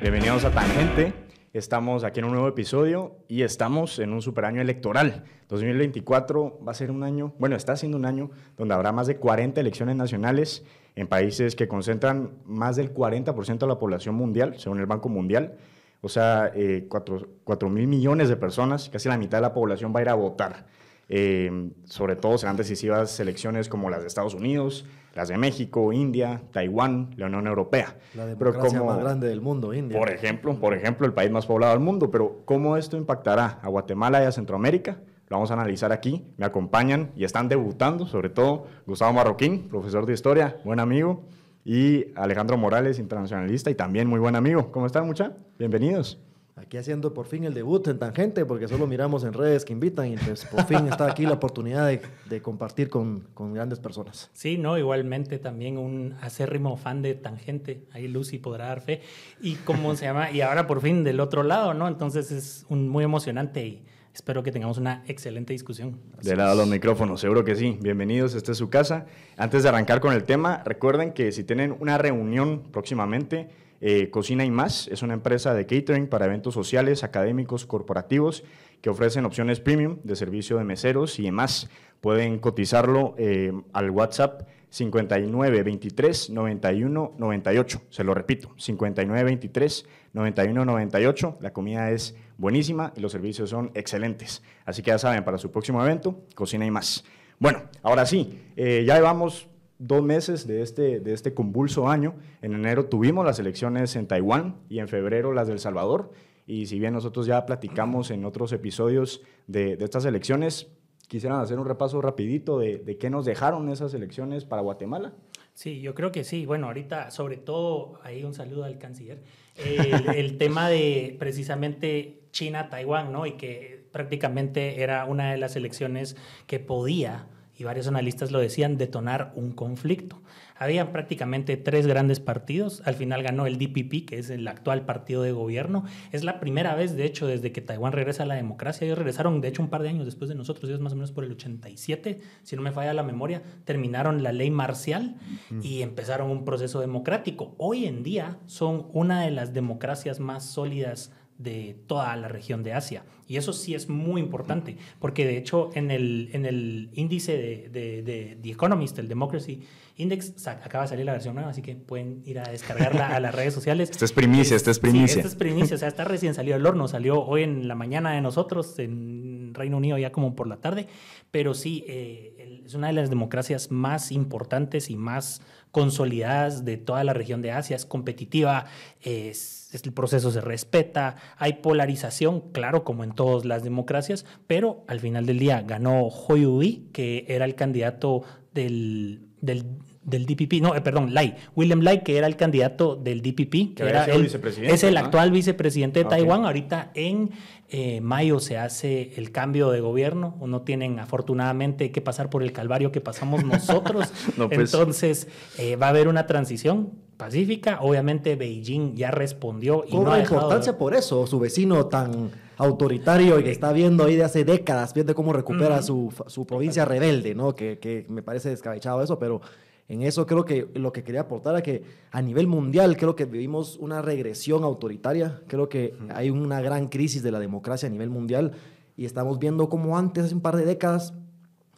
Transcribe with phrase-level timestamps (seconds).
[0.00, 1.12] Bienvenidos a Tangente.
[1.52, 5.24] Estamos aquí en un nuevo episodio y estamos en un super año electoral.
[5.48, 9.16] 2024 va a ser un año, bueno, está siendo un año donde habrá más de
[9.16, 10.64] 40 elecciones nacionales
[10.94, 15.56] en países que concentran más del 40% de la población mundial, según el Banco Mundial.
[16.00, 20.00] O sea, eh, 4, mil millones de personas, casi la mitad de la población va
[20.00, 20.66] a ir a votar.
[21.08, 24.84] Eh, sobre todo serán decisivas elecciones como las de Estados Unidos,
[25.14, 27.96] las de México, India, Taiwán, la Unión Europea.
[28.14, 29.98] La democracia más grande del mundo, India.
[29.98, 32.10] Por ejemplo, por ejemplo, el país más poblado del mundo.
[32.10, 35.00] Pero ¿cómo esto impactará a Guatemala y a Centroamérica?
[35.28, 36.24] Lo vamos a analizar aquí.
[36.36, 41.24] Me acompañan y están debutando, sobre todo Gustavo Marroquín, profesor de historia, buen amigo,
[41.64, 44.70] y Alejandro Morales, internacionalista y también muy buen amigo.
[44.72, 45.32] ¿Cómo están, mucha?
[45.58, 46.18] Bienvenidos.
[46.60, 50.12] Aquí haciendo por fin el debut en Tangente, porque solo miramos en redes que invitan
[50.12, 54.30] y pues por fin está aquí la oportunidad de, de compartir con, con, grandes personas.
[54.32, 59.02] Sí, no, igualmente también un acérrimo fan de Tangente, ahí Lucy podrá dar fe.
[59.40, 61.88] Y cómo se llama, y ahora por fin del otro lado, ¿no?
[61.88, 66.00] Entonces es un, muy emocionante y espero que tengamos una excelente discusión.
[66.20, 67.78] De lado los micrófonos, seguro que sí.
[67.80, 69.06] Bienvenidos, esta es su casa.
[69.36, 73.48] Antes de arrancar con el tema, recuerden que si tienen una reunión próximamente,
[73.80, 78.44] eh, Cocina y Más es una empresa de catering para eventos sociales, académicos, corporativos
[78.80, 81.68] que ofrecen opciones premium de servicio de meseros y demás.
[82.00, 87.82] Pueden cotizarlo eh, al WhatsApp 59 23 91 98.
[87.90, 91.38] Se lo repito, 59 23 91 98.
[91.40, 94.42] La comida es buenísima y los servicios son excelentes.
[94.64, 97.04] Así que ya saben, para su próximo evento, Cocina y Más.
[97.40, 99.47] Bueno, ahora sí, eh, ya llevamos
[99.78, 102.14] dos meses de este, de este convulso año.
[102.42, 106.12] En enero tuvimos las elecciones en Taiwán y en febrero las del Salvador.
[106.46, 110.68] Y si bien nosotros ya platicamos en otros episodios de, de estas elecciones,
[111.06, 115.12] quisieran hacer un repaso rapidito de, de, qué nos dejaron esas elecciones para Guatemala.
[115.54, 116.46] Sí, yo creo que sí.
[116.46, 119.22] Bueno, ahorita, sobre todo, ahí un saludo al canciller.
[119.56, 123.26] El, el tema de precisamente China-Taiwán, ¿no?
[123.26, 127.26] Y que prácticamente era una de las elecciones que podía
[127.58, 130.22] y varios analistas lo decían, detonar un conflicto.
[130.56, 135.22] Había prácticamente tres grandes partidos, al final ganó el DPP, que es el actual partido
[135.22, 135.84] de gobierno.
[136.12, 138.84] Es la primera vez, de hecho, desde que Taiwán regresa a la democracia.
[138.84, 141.10] Ellos regresaron, de hecho, un par de años después de nosotros, ellos más o menos
[141.10, 145.16] por el 87, si no me falla la memoria, terminaron la ley marcial
[145.62, 147.56] y empezaron un proceso democrático.
[147.58, 152.74] Hoy en día son una de las democracias más sólidas de toda la región de
[152.74, 153.04] Asia.
[153.26, 157.68] Y eso sí es muy importante, porque de hecho en el, en el índice de,
[157.68, 159.62] de, de The Economist, el Democracy
[159.98, 163.34] Index, acaba de salir la versión nueva, así que pueden ir a descargarla a las
[163.34, 163.90] redes sociales.
[163.90, 165.08] Esta es primicia, esta es primicia.
[165.08, 167.74] Sí, esta es primicia, o sea, está recién salido el horno, salió hoy en la
[167.74, 170.86] mañana de nosotros, en Reino Unido ya como por la tarde,
[171.32, 177.02] pero sí, eh, es una de las democracias más importantes y más consolidadas de toda
[177.02, 178.66] la región de Asia, es competitiva,
[179.00, 185.00] es, el proceso se respeta, hay polarización, claro, como en todas las democracias, pero al
[185.00, 188.22] final del día ganó Hoi que era el candidato
[188.54, 189.64] del, del,
[190.02, 193.82] del DPP, no, eh, perdón, Lai, William Lai, que era el candidato del DPP, que
[193.82, 194.24] era el,
[194.62, 196.46] es el actual vicepresidente de Taiwán.
[196.46, 197.30] Ahorita en
[197.68, 202.42] eh, mayo se hace el cambio de gobierno, o no tienen afortunadamente que pasar por
[202.42, 204.10] el calvario que pasamos nosotros.
[204.38, 204.72] no, pues.
[204.72, 207.80] Entonces eh, va a haber una transición pacífica.
[207.82, 213.44] Obviamente Beijing ya respondió y no ha importancia por eso, su vecino tan autoritario y
[213.44, 217.54] que está viendo ahí de hace décadas, viendo cómo recupera su, su, provincia rebelde, ¿no?
[217.54, 219.42] Que, que me parece descabellado eso, pero
[219.88, 223.24] en eso creo que lo que quería aportar es que a nivel mundial creo que
[223.24, 228.10] vivimos una regresión autoritaria, creo que hay una gran crisis de la democracia a nivel
[228.10, 228.52] mundial
[228.96, 231.14] y estamos viendo como antes, hace un par de décadas,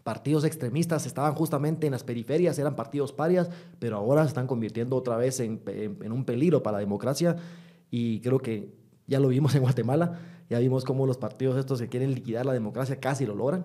[0.02, 4.96] partidos extremistas estaban justamente en las periferias, eran partidos parias, pero ahora se están convirtiendo
[4.96, 5.60] otra vez en,
[6.10, 7.36] un peligro para la democracia
[7.90, 8.72] y creo que
[9.06, 12.52] ya lo vimos en Guatemala, ya vimos cómo los partidos estos que quieren liquidar la
[12.52, 13.64] democracia casi lo logran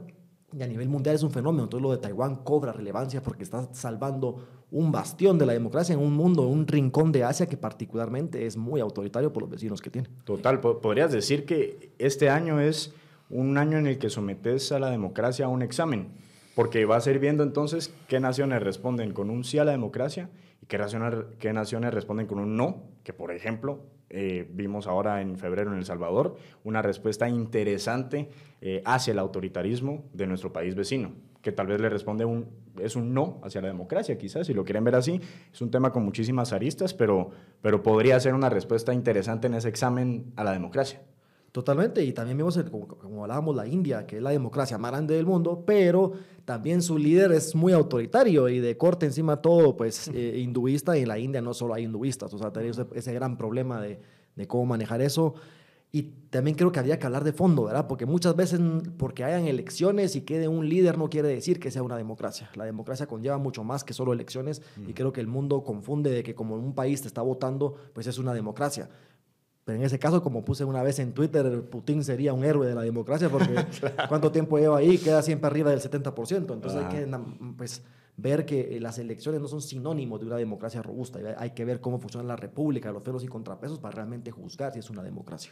[0.58, 1.64] y a nivel mundial es un fenómeno.
[1.64, 6.00] Entonces lo de Taiwán cobra relevancia porque está salvando un bastión de la democracia en
[6.00, 9.90] un mundo, un rincón de Asia que particularmente es muy autoritario por los vecinos que
[9.90, 10.10] tiene.
[10.24, 12.94] Total, podrías decir que este año es
[13.30, 16.10] un año en el que sometes a la democracia a un examen,
[16.56, 20.30] porque vas a ir viendo entonces qué naciones responden con un sí a la democracia
[20.62, 25.22] y qué naciones, qué naciones responden con un no, que por ejemplo eh, vimos ahora
[25.22, 28.30] en febrero en El Salvador, una respuesta interesante
[28.62, 31.12] eh, hacia el autoritarismo de nuestro país vecino,
[31.42, 32.48] que tal vez le responde un,
[32.80, 35.20] es un no hacia la democracia, quizás, si lo quieren ver así.
[35.52, 37.32] Es un tema con muchísimas aristas, pero,
[37.62, 41.02] pero podría ser una respuesta interesante en ese examen a la democracia.
[41.56, 45.16] Totalmente, y también vemos, como, como, hablábamos, la India, que es la democracia más grande
[45.16, 46.12] del mundo, pero
[46.44, 51.04] también su líder es muy autoritario y de corte encima todo, pues, eh, hinduista, y
[51.04, 54.02] en la India no solo hay hinduistas, o sea, tenemos ese, gran problema de,
[54.36, 55.36] de, cómo manejar eso.
[55.94, 57.88] Y también creo que había que hablar de fondo, ¿verdad?
[57.88, 58.60] Porque muchas veces,
[58.98, 62.50] porque hayan elecciones y quede un líder, no quiere decir que sea una democracia.
[62.56, 66.22] La democracia conlleva mucho más que solo elecciones, y creo que el mundo confunde de
[66.22, 68.90] que como un país te está votando, pues es una democracia
[69.66, 72.76] pero en ese caso, como puse una vez en Twitter, Putin sería un héroe de
[72.76, 73.66] la democracia porque
[74.08, 76.54] cuánto tiempo lleva ahí, queda siempre arriba del 70%.
[76.54, 77.18] Entonces hay que
[77.58, 77.82] pues,
[78.16, 81.20] ver que eh, las elecciones no son sinónimos de una democracia robusta.
[81.40, 84.80] Hay que ver cómo funciona la república, los pelos y contrapesos para realmente juzgar si
[84.80, 85.52] es una democracia.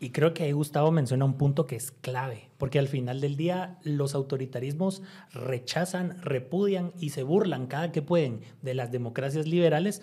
[0.00, 3.36] Y creo que ahí Gustavo menciona un punto que es clave, porque al final del
[3.36, 10.02] día los autoritarismos rechazan, repudian y se burlan cada que pueden de las democracias liberales,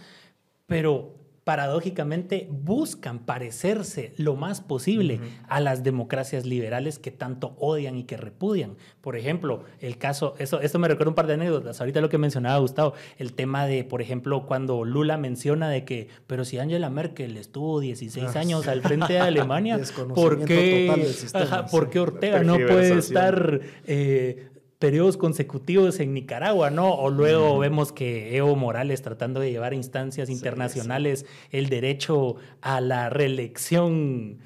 [0.66, 5.20] pero paradójicamente buscan parecerse lo más posible
[5.50, 8.78] a las democracias liberales que tanto odian y que repudian.
[9.02, 12.18] Por ejemplo, el caso, eso, esto me recuerda un par de anécdotas, ahorita lo que
[12.18, 16.90] mencionaba Gustavo, el tema de, por ejemplo, cuando Lula menciona de que, pero si Angela
[16.90, 19.80] Merkel estuvo 16 ah, años al frente de Alemania,
[20.16, 21.12] ¿por qué,
[21.70, 24.53] ¿por qué Ortega no puede estar eh,
[24.84, 26.94] periodos consecutivos en Nicaragua, ¿no?
[26.94, 32.82] O luego vemos que Evo Morales tratando de llevar a instancias internacionales el derecho a
[32.82, 34.40] la reelección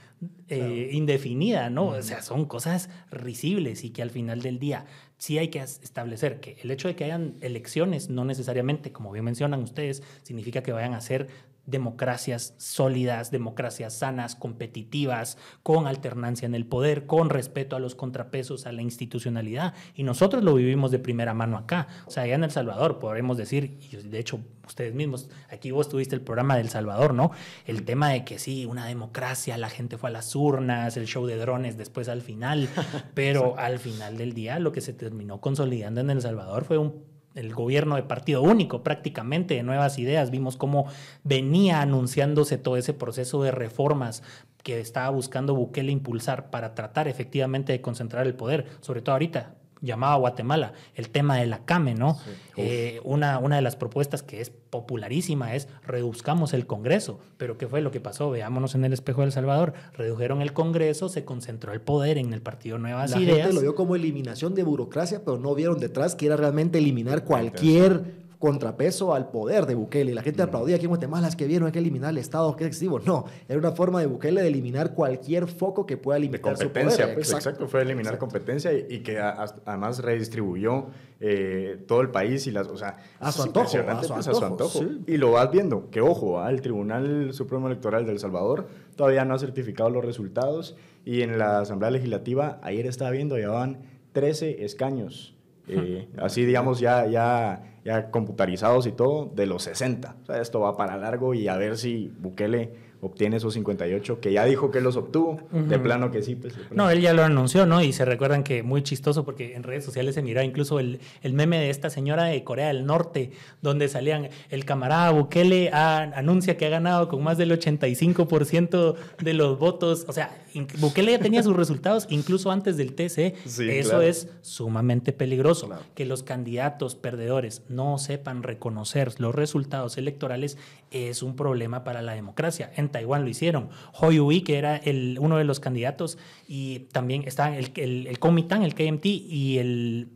[0.48, 1.88] eh, indefinida, ¿no?
[1.88, 4.86] O sea, son cosas risibles y que al final del día
[5.18, 9.26] sí hay que establecer que el hecho de que hayan elecciones no necesariamente, como bien
[9.26, 11.30] mencionan ustedes, significa que vayan a ser
[11.68, 18.66] democracias sólidas, democracias sanas, competitivas, con alternancia en el poder, con respeto a los contrapesos,
[18.66, 19.76] a la institucionalidad.
[19.94, 21.88] Y nosotros lo vivimos de primera mano acá.
[22.08, 25.90] O sea, allá en El Salvador podremos decir, y de hecho ustedes mismos, aquí vos
[25.90, 27.32] tuviste el programa del Salvador, ¿no?
[27.66, 31.26] El tema de que sí, una democracia, la gente fue a las urnas, el show
[31.26, 32.70] de drones después al final,
[33.14, 37.17] pero al final del día lo que se terminó consolidando en El Salvador fue un
[37.38, 40.32] el gobierno de partido único prácticamente de nuevas ideas.
[40.32, 40.88] Vimos cómo
[41.24, 44.24] venía anunciándose todo ese proceso de reformas
[44.64, 49.56] que estaba buscando Bukele impulsar para tratar efectivamente de concentrar el poder, sobre todo ahorita,
[49.82, 52.18] llamaba Guatemala, el tema de la CAME, ¿no?
[52.56, 57.20] Eh, una, una de las propuestas que es popularísima es reduzcamos el Congreso.
[57.38, 58.30] Pero ¿qué fue lo que pasó?
[58.30, 59.74] Veámonos en el espejo del Salvador.
[59.94, 63.38] Redujeron el Congreso, se concentró el poder en el Partido Nuevas la Ideas.
[63.38, 66.78] La gente lo vio como eliminación de burocracia, pero no vieron detrás que era realmente
[66.78, 70.14] eliminar cualquier contrapeso al poder de Bukele.
[70.14, 72.64] La gente aplaudía aquí en Guatemala, es que vieron, hay que eliminar el Estado, que
[72.64, 73.00] es excesivo.
[73.00, 76.96] No, era una forma de Bukele de eliminar cualquier foco que pueda limitar de competencia,
[76.96, 77.16] su poder.
[77.16, 77.68] Pues, exacto.
[77.68, 80.88] fue eliminar competencia y, que además redistribuyó
[81.20, 84.82] eh, todo el país y las, o sea, a su antojo, a su pues, antojo.
[85.08, 86.50] Y lo vas viendo, que ojo, ¿ah?
[86.50, 90.76] el Tribunal Supremo Electoral de El Salvador todavía no ha certificado los resultados
[91.06, 93.80] y en la Asamblea Legislativa ayer estaba viendo, llevaban
[94.14, 95.37] 13 escaños
[95.68, 100.16] eh, así digamos ya, ya, ya computarizados y todo, de los 60.
[100.22, 104.32] O sea, esto va para largo y a ver si Bukele obtiene esos 58, que
[104.34, 106.36] ya dijo que los obtuvo, de plano que sí.
[106.36, 107.82] Pues, No, él ya lo anunció, ¿no?
[107.82, 111.34] Y se recuerdan que muy chistoso porque en redes sociales se mira incluso el, el
[111.34, 113.32] meme de esta señora de Corea del Norte,
[113.62, 119.60] donde salían, el camarada Bukele anuncia que ha ganado con más del 85% de los
[119.60, 120.36] votos, o sea,
[120.80, 126.24] Bukele ya tenía sus resultados incluso antes del TC, eso es sumamente peligroso, que los
[126.24, 130.58] candidatos perdedores no sepan reconocer los resultados electorales
[130.92, 132.72] es un problema para la democracia.
[132.76, 133.70] En Taiwán lo hicieron.
[133.94, 138.64] Hoi que era el, uno de los candidatos, y también estaban el, el, el Kuomintang,
[138.64, 140.10] el KMT, y el,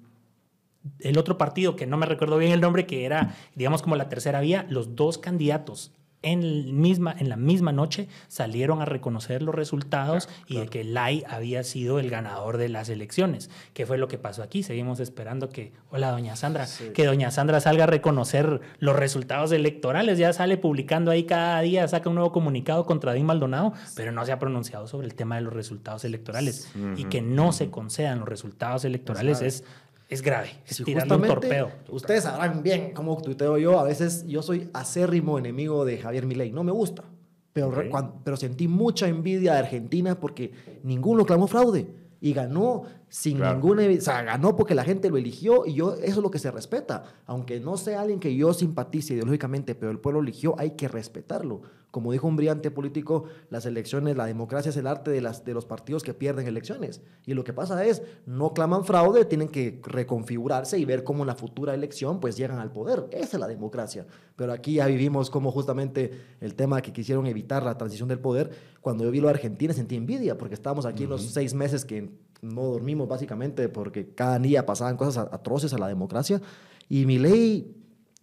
[0.99, 4.09] el otro partido, que no me recuerdo bien el nombre, que era, digamos, como la
[4.09, 5.91] tercera vía, los dos candidatos
[6.23, 11.23] en, misma, en la misma noche salieron a reconocer los resultados y de que Lai
[11.27, 13.49] había sido el ganador de las elecciones.
[13.73, 14.63] ¿Qué fue lo que pasó aquí?
[14.63, 20.17] Seguimos esperando que, hola doña Sandra, que doña Sandra salga a reconocer los resultados electorales.
[20.17, 24.25] Ya sale publicando ahí cada día, saca un nuevo comunicado contra Dean Maldonado, pero no
[24.25, 26.71] se ha pronunciado sobre el tema de los resultados electorales.
[26.97, 29.63] Y que no se concedan los resultados electorales es
[30.11, 31.71] es grave, es tirando un torpedo.
[31.89, 33.79] Ustedes sabrán bien cómo tuiteo yo.
[33.79, 36.51] A veces yo soy acérrimo enemigo de Javier Milei.
[36.51, 37.05] No me gusta.
[37.53, 37.73] Pero,
[38.21, 40.51] pero sentí mucha envidia de Argentina porque
[40.83, 41.87] ninguno clamó fraude.
[42.19, 46.03] Y ganó sin ninguna o sea, ganó porque la gente lo eligió y yo eso
[46.03, 49.97] es lo que se respeta, aunque no sea alguien que yo simpatice ideológicamente, pero el
[49.97, 51.61] pueblo eligió, hay que respetarlo.
[51.91, 55.53] Como dijo un brillante político, las elecciones, la democracia es el arte de, las, de
[55.53, 57.01] los partidos que pierden elecciones.
[57.25, 61.27] Y lo que pasa es, no claman fraude, tienen que reconfigurarse y ver cómo en
[61.27, 63.07] la futura elección pues llegan al poder.
[63.11, 64.07] Esa es la democracia.
[64.37, 68.51] Pero aquí ya vivimos como justamente el tema que quisieron evitar la transición del poder.
[68.79, 71.83] Cuando yo vi lo de Argentina sentí envidia, porque estábamos aquí en los seis meses
[71.83, 72.09] que
[72.41, 76.41] no dormimos básicamente porque cada día pasaban cosas atroces a la democracia.
[76.87, 77.80] Y mi ley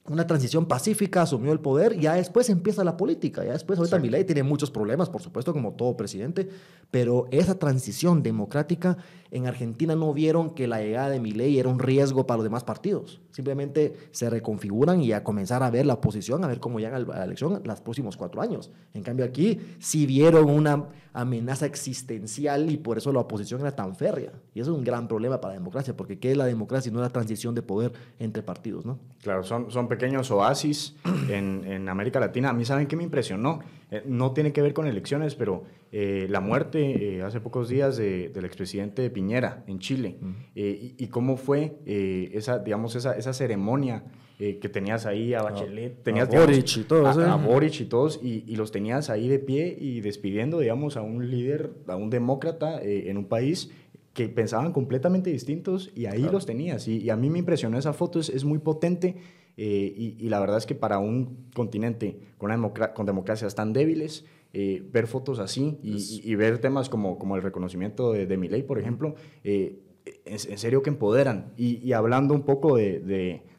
[0.08, 3.98] una transición pacífica, asumió el poder, y ya después empieza la política, ya después, ahorita
[3.98, 6.48] mi ley tiene muchos problemas, por supuesto, como todo presidente,
[6.90, 8.96] pero esa transición democrática
[9.30, 12.64] en Argentina no vieron que la llegada de ley era un riesgo para los demás
[12.64, 16.96] partidos, simplemente se reconfiguran y a comenzar a ver la oposición, a ver cómo llega
[16.96, 18.70] a la elección los próximos cuatro años.
[18.94, 23.96] En cambio aquí sí vieron una amenaza existencial y por eso la oposición era tan
[23.96, 26.90] férrea, y eso es un gran problema para la democracia, porque ¿qué es la democracia
[26.90, 28.84] y no la transición de poder entre partidos?
[28.84, 28.98] ¿no?
[29.22, 30.96] Claro, son, son pequeños oasis
[31.28, 32.50] en, en, América Latina.
[32.50, 33.60] A mí, ¿saben qué me impresionó?
[33.90, 37.96] Eh, no tiene que ver con elecciones, pero eh, la muerte eh, hace pocos días
[37.96, 40.18] de, del expresidente Piñera en Chile
[40.54, 44.04] y, cómo fue esa, digamos, esa, esa ceremonia
[44.38, 48.54] que tenías ahí a Bachelet, tenías a Boric y todos, a, Boric y todos, y,
[48.54, 53.16] los tenías ahí de pie y despidiendo, digamos, a un líder, a un demócrata en
[53.16, 53.70] un país
[54.12, 56.86] que pensaban completamente distintos y ahí los tenías.
[56.86, 59.16] Y, a mí me impresionó esa foto, es, es muy potente
[59.60, 64.84] eh, y, la verdad es que para un continente con, con democracias tan débiles, eh,
[64.92, 68.78] ver fotos así y, ver temas como, como el reconocimiento de, de mi ley, por
[68.78, 69.80] ejemplo, eh,
[70.24, 71.52] en, serio que empoderan.
[71.56, 73.00] Y, hablando un poco de,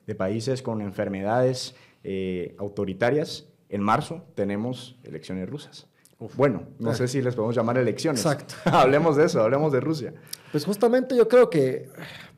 [0.05, 1.75] de, países con enfermedades
[2.57, 5.87] autoritarias, en marzo tenemos elecciones rusas.
[6.35, 8.25] Bueno, no sé si les podemos llamar elecciones.
[8.25, 8.55] Exacto.
[8.65, 10.13] hablemos de eso, hablemos de Rusia.
[10.51, 11.89] Pues justamente yo creo que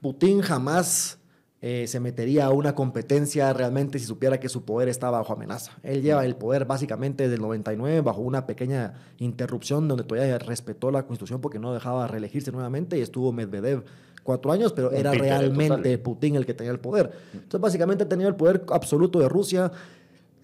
[0.02, 1.18] Putin jamás
[1.64, 5.74] eh, se metería a una competencia realmente si supiera que su poder está bajo amenaza.
[5.84, 10.90] Él lleva el poder básicamente desde el 99 bajo una pequeña interrupción donde todavía respetó
[10.90, 13.84] la constitución porque no dejaba reelegirse nuevamente y estuvo Medvedev
[14.24, 17.12] cuatro años, pero era realmente Putin el que tenía el poder.
[17.34, 19.72] Entonces básicamente tenía el poder absoluto de Rusia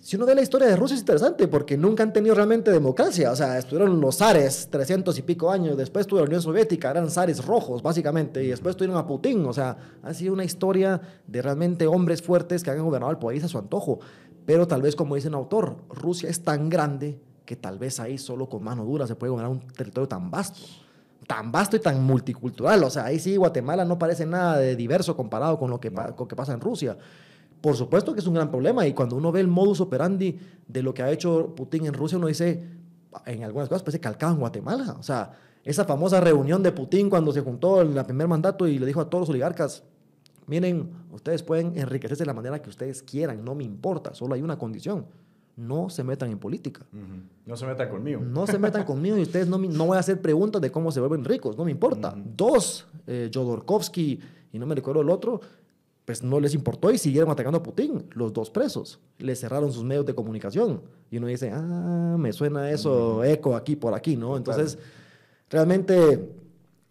[0.07, 3.29] si uno ve la historia de Rusia es interesante porque nunca han tenido realmente democracia.
[3.29, 7.11] O sea, estuvieron los zares 300 y pico años, después estuvo la Unión Soviética, eran
[7.11, 9.45] zares rojos básicamente, y después tuvieron a Putin.
[9.45, 13.43] O sea, ha sido una historia de realmente hombres fuertes que han gobernado el país
[13.43, 13.99] a su antojo.
[14.45, 18.17] Pero tal vez, como dice el autor, Rusia es tan grande que tal vez ahí
[18.17, 20.61] solo con mano dura se puede gobernar un territorio tan vasto
[21.27, 22.81] tan vasto y tan multicultural.
[22.85, 26.15] O sea, ahí sí Guatemala no parece nada de diverso comparado con lo que, con
[26.17, 26.97] lo que pasa en Rusia.
[27.61, 30.37] Por supuesto que es un gran problema y cuando uno ve el modus operandi
[30.67, 32.63] de lo que ha hecho Putin en Rusia, uno dice,
[33.25, 34.95] en algunas cosas parece calcado en Guatemala.
[34.99, 35.31] O sea,
[35.63, 39.01] esa famosa reunión de Putin cuando se juntó en el primer mandato y le dijo
[39.01, 39.83] a todos los oligarcas,
[40.45, 44.41] miren, ustedes pueden enriquecerse de la manera que ustedes quieran, no me importa, solo hay
[44.41, 45.05] una condición.
[45.55, 46.85] No se metan en política.
[47.45, 48.21] No se metan conmigo.
[48.21, 50.99] No se metan conmigo y ustedes no, no voy a hacer preguntas de cómo se
[50.99, 52.13] vuelven ricos, no me importa.
[52.15, 54.19] Dos, eh, Jodorkovsky
[54.53, 55.41] y no me recuerdo el otro,
[56.07, 58.97] pues no les importó y siguieron atacando a Putin, los dos presos.
[59.17, 60.81] Le cerraron sus medios de comunicación.
[61.11, 64.37] Y uno dice, ah, me suena eso, eco aquí por aquí, ¿no?
[64.37, 64.77] Entonces,
[65.49, 66.29] realmente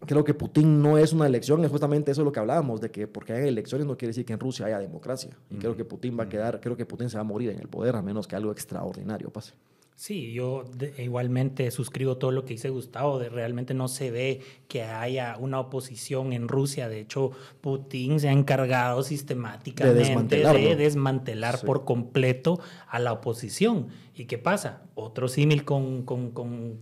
[0.05, 3.07] creo que Putin no es una elección, es justamente eso lo que hablábamos, de que
[3.07, 5.35] porque hay elecciones no quiere decir que en Rusia haya democracia.
[5.49, 7.57] Y creo que Putin va a quedar, creo que Putin se va a morir en
[7.57, 9.53] el poder, a menos que algo extraordinario pase.
[9.97, 10.63] Sí, yo
[10.99, 15.59] igualmente suscribo todo lo que dice Gustavo, de realmente no se ve que haya una
[15.59, 22.99] oposición en Rusia, de hecho Putin se ha encargado sistemáticamente de desmantelar, por completo a
[22.99, 23.87] la oposición.
[24.13, 24.83] ¿Y qué pasa?
[24.93, 26.77] Otro símil con, con, con,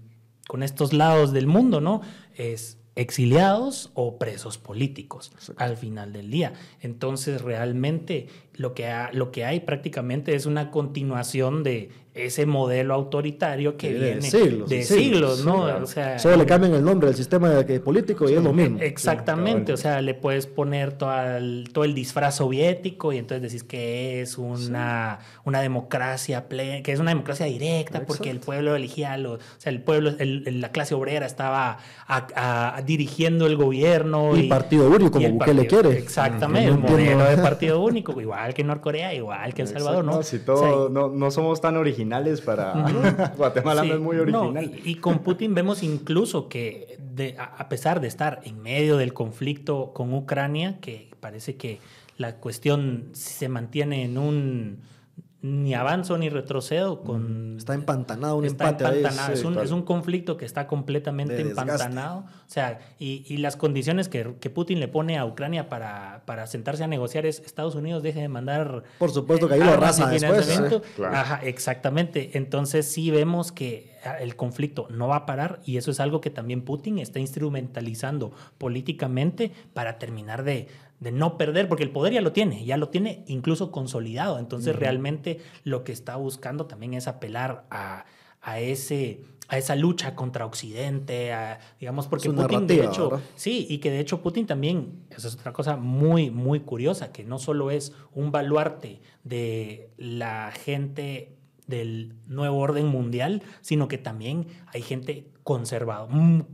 [0.45, 2.01] con estos lados del mundo, ¿no?
[2.36, 6.53] Es exiliados o presos políticos al final del día.
[6.81, 13.75] Entonces, realmente lo que, lo que hay prácticamente es una continuación de ese modelo autoritario
[13.75, 14.29] que viene
[14.67, 15.65] de siglos, ¿no?
[15.65, 17.51] O sea, Solo le cambian el nombre del sistema
[17.83, 18.79] político y es lo mismo.
[18.79, 23.63] Exactamente, o sea, le puedes poner todo el, todo el disfraz soviético y entonces decís
[23.65, 29.17] que es una, una democracia plena, que es una democracia directa porque el pueblo elegía,
[29.27, 31.79] o sea, el pueblo, la clase obrera estaba
[32.85, 34.38] dirigiendo el gobierno.
[34.38, 35.97] Y, partido único, como le quiere.
[35.97, 40.23] Exactamente, un modelo de partido único, igual que Norcorea, igual que El Salvador, ¿no?
[40.23, 42.73] Si todo, no, no somos tan originales para
[43.37, 44.71] Guatemala, no es muy original.
[44.83, 46.99] y, con Putin vemos incluso que
[47.37, 51.79] a pesar de estar en medio del conflicto con Ucrania, que parece que
[52.17, 54.79] la cuestión se mantiene en un
[55.45, 57.53] ni avanzo ni retrocedo con...
[57.53, 58.97] Mm, está empantanado un está empate.
[58.97, 59.33] Empantanado.
[59.33, 62.19] es, un, es, un, conflicto que está completamente empantanado.
[62.19, 66.47] O sea, y, y las condiciones que, que, Putin le pone a Ucrania para, para,
[66.47, 68.83] sentarse a negociar es Estados Unidos deje de mandar...
[68.97, 70.49] Por supuesto que ahí lo arrasa después.
[70.49, 70.81] ¿eh?
[70.95, 71.15] Claro.
[71.15, 72.31] Ajá, exactamente.
[72.33, 76.29] Entonces sí vemos que el conflicto no va a parar y eso es algo que
[76.29, 80.67] también Putin está instrumentalizando políticamente para terminar de,
[80.99, 84.39] de no perder, porque el poder ya lo tiene, ya lo tiene incluso consolidado.
[84.39, 88.05] Entonces, realmente lo que está buscando también es apelar a,
[88.41, 91.31] a ese a esa lucha contra Occidente,
[91.79, 95.53] digamos, porque Putin de hecho, sí, y que de hecho Putin también, esa es otra
[95.53, 101.37] cosa muy, muy curiosa, que no solo es un baluarte de la gente
[101.67, 106.09] del nuevo orden mundial, sino que también hay gente conservado,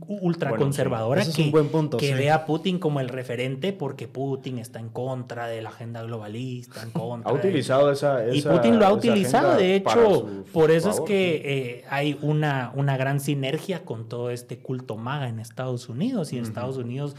[0.06, 1.50] ultra conservadora que,
[1.98, 6.02] que ve a Putin como el referente porque Putin está en contra de la agenda
[6.02, 7.30] globalista, en contra.
[7.30, 11.84] Ha utilizado esa, Y Putin lo ha utilizado, de hecho, por eso es que eh,
[11.88, 16.34] hay una, una gran sinergia con todo este culto maga en Estados Unidos.
[16.34, 17.16] Y en Estados Unidos,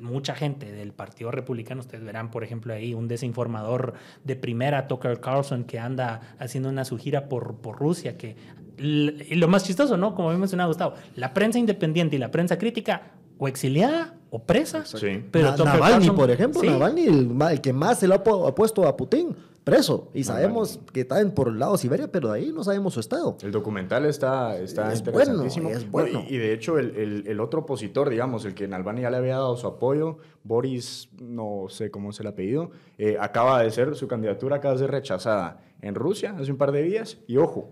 [0.00, 5.18] mucha gente del Partido Republicano, ustedes verán, por ejemplo, ahí un desinformador de primera, Tucker
[5.18, 8.36] Carlson, que anda haciendo una su gira por, por Rusia, que
[8.80, 10.14] y lo más chistoso, ¿no?
[10.14, 14.84] Como había mencionado Gustavo, la prensa independiente y la prensa crítica o exiliada o presa.
[14.84, 15.24] Sí.
[15.30, 19.34] Pero Navalny, por ejemplo, Navalny, el, que más se lo ha, puesto a Putin,
[19.64, 20.10] preso.
[20.14, 22.94] Y sabemos que está en, por el lado de Siberia, pero de ahí no sabemos
[22.94, 23.36] su estado.
[23.42, 25.70] El documental está, está es interesantísimo.
[25.70, 26.24] es bueno.
[26.28, 29.56] y, de hecho, el, el, otro opositor, digamos, el que Navalny ya le había dado
[29.56, 34.56] su apoyo, Boris, no sé cómo es el apellido, eh, acaba de ser, su candidatura
[34.56, 37.18] acaba de ser rechazada en Rusia hace un par de días.
[37.26, 37.70] Y ojo,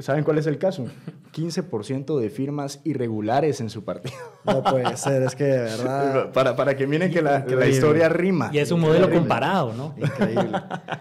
[0.00, 0.84] ¿Saben cuál es el caso?
[1.32, 4.14] 15% de firmas irregulares en su partido.
[4.44, 6.32] No puede ser, es que de verdad.
[6.32, 8.50] Para, para que miren que la, la, historia rima.
[8.52, 9.94] Y es un modelo comparado, ¿no?
[9.96, 10.52] Increíble.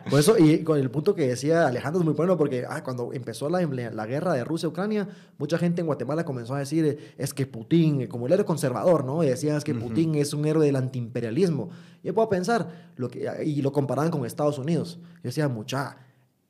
[0.09, 3.13] Por eso, y con el punto que decía Alejandro es muy bueno, porque ah, cuando
[3.13, 7.45] empezó la, la guerra de Rusia-Ucrania, mucha gente en Guatemala comenzó a decir: es que
[7.45, 9.23] Putin, como el héroe conservador, ¿no?
[9.23, 11.69] Y decían: es que Putin es un héroe del antiimperialismo.
[12.01, 14.99] Y yo puedo pensar, lo que, y lo comparaban con Estados Unidos.
[15.17, 15.97] Yo decía, mucha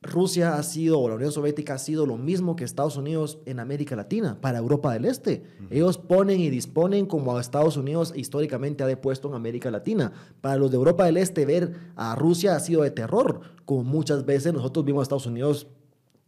[0.02, 3.60] Rusia ha sido, o la Unión Soviética ha sido lo mismo que Estados Unidos en
[3.60, 5.44] América Latina, para Europa del Este.
[5.70, 10.14] Ellos ponen y disponen como a Estados Unidos históricamente ha depuesto en América Latina.
[10.40, 14.26] Para los de Europa del Este, ver a Rusia ha sido de terror, como muchas
[14.26, 15.68] veces nosotros vimos a Estados Unidos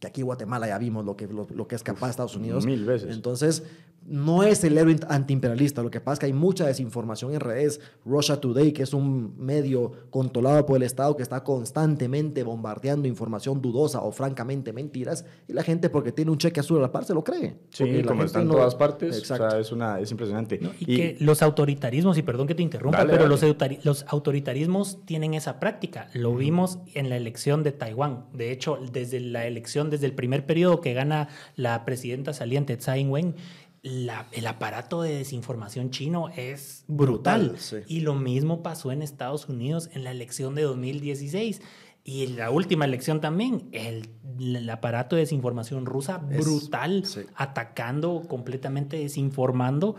[0.02, 2.66] que aquí en Guatemala ya vimos lo que, lo, que es capaz de Estados Unidos.
[2.66, 3.14] Mil veces.
[3.14, 3.62] Entonces,
[4.04, 5.80] no es el héroe antiimperialista.
[5.80, 7.80] Lo que pasa es que hay mucha desinformación en redes.
[8.04, 13.62] Russia Today, que es un medio controlado por el Estado que está constantemente bombardeando información
[13.62, 15.24] dudosa o francamente mentiras.
[15.46, 17.58] Y la gente, porque tiene un cheque azul a la par, se lo cree.
[17.70, 19.22] Sí, como está en todas partes.
[19.22, 20.60] O sea, es, una, es impresionante.
[20.80, 23.44] y, que los autoritarismos, y perdón que te interrumpa, pero Los,
[23.84, 26.08] los autoritarismos tienen esa práctica.
[26.12, 28.26] Lo vimos en la elección de Taiwán.
[28.32, 33.00] De hecho, desde la elección desde el primer periodo que gana la presidenta saliente Tsai
[33.00, 33.36] Ing-wen,
[33.82, 37.56] el aparato de desinformación chino es brutal.
[37.86, 41.62] Y lo mismo pasó en Estados Unidos en la elección de 2016.
[42.04, 49.96] Y en la última elección también, el, aparato de desinformación rusa brutal, atacando, completamente desinformando,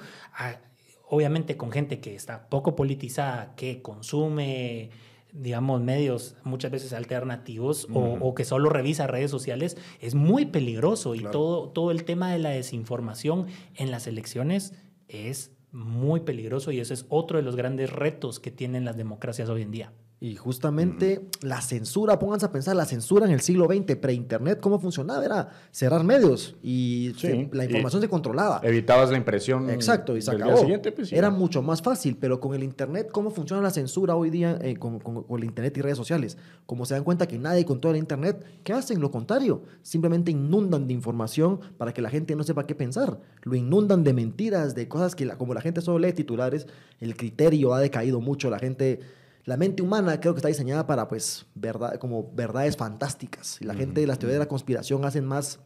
[1.09, 4.91] obviamente con gente que está poco politizada, que consume
[5.33, 11.15] digamos, medios muchas veces alternativos o, que solo revisa redes sociales, es muy peligroso.
[11.15, 14.73] Y todo, todo el tema de la desinformación en las elecciones
[15.07, 19.49] es muy peligroso y ese es otro de los grandes retos que tienen las democracias
[19.49, 19.93] hoy en día.
[20.23, 24.79] Y justamente la censura, pónganse a pensar, la censura en el siglo XX, pre-internet, ¿cómo
[24.79, 25.25] funcionaba?
[25.25, 27.13] Era cerrar medios y
[27.51, 28.61] la información se controlaba.
[28.63, 29.69] Evitabas la impresión.
[29.69, 30.55] Exacto, y se acabó.
[30.55, 34.29] Siguiente, pues, Era mucho más fácil, pero con el internet, ¿cómo funciona la censura hoy
[34.29, 36.37] día eh, con, con, el internet y redes sociales?
[36.65, 39.01] Como se dan cuenta que nadie controla el internet, ¿qué hacen?
[39.01, 43.19] Lo contrario, simplemente inundan de información para que la gente no sepa qué pensar.
[43.41, 46.65] Lo inundan de mentiras, de cosas que como la gente solo lee titulares,
[47.01, 49.01] el criterio ha decaído mucho, la gente
[49.45, 53.57] la mente humana creo que está diseñada para, pues, verdad, como verdades fantásticas.
[53.61, 55.59] Y la gente de las teorías de la conspiración hacen más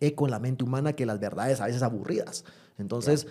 [0.00, 2.44] eco en la mente humana que las verdades a veces aburridas.
[2.78, 3.26] Entonces,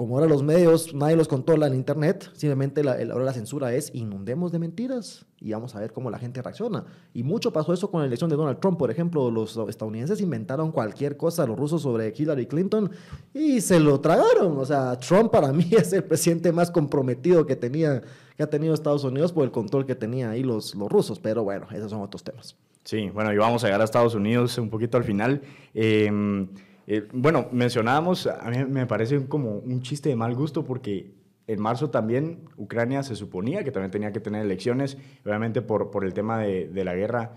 [0.00, 3.94] como ahora los medios, nadie los controla en Internet, simplemente la, ahora la censura es
[3.94, 6.86] inundemos de mentiras y vamos a ver cómo la gente reacciona.
[7.12, 10.72] Y mucho pasó eso con la elección de Donald Trump, por ejemplo, los estadounidenses inventaron
[10.72, 12.90] cualquier cosa, los rusos sobre Hillary Clinton,
[13.34, 14.56] y se lo tragaron.
[14.56, 18.02] O sea, Trump para mí es el presidente más comprometido que, tenía,
[18.40, 21.44] que ha tenido Estados Unidos por el control que tenía ahí los, los rusos, pero
[21.44, 22.56] bueno, esos son otros temas.
[22.84, 25.42] Sí, bueno, y vamos a llegar a Estados Unidos un poquito al final.
[25.74, 26.10] Eh,
[26.86, 31.12] eh, bueno, mencionábamos, a mí me parece como un chiste de mal gusto porque
[31.46, 36.06] en marzo también Ucrania se suponía que también tenía que tener elecciones, obviamente por, por
[36.06, 37.34] el tema de, de la guerra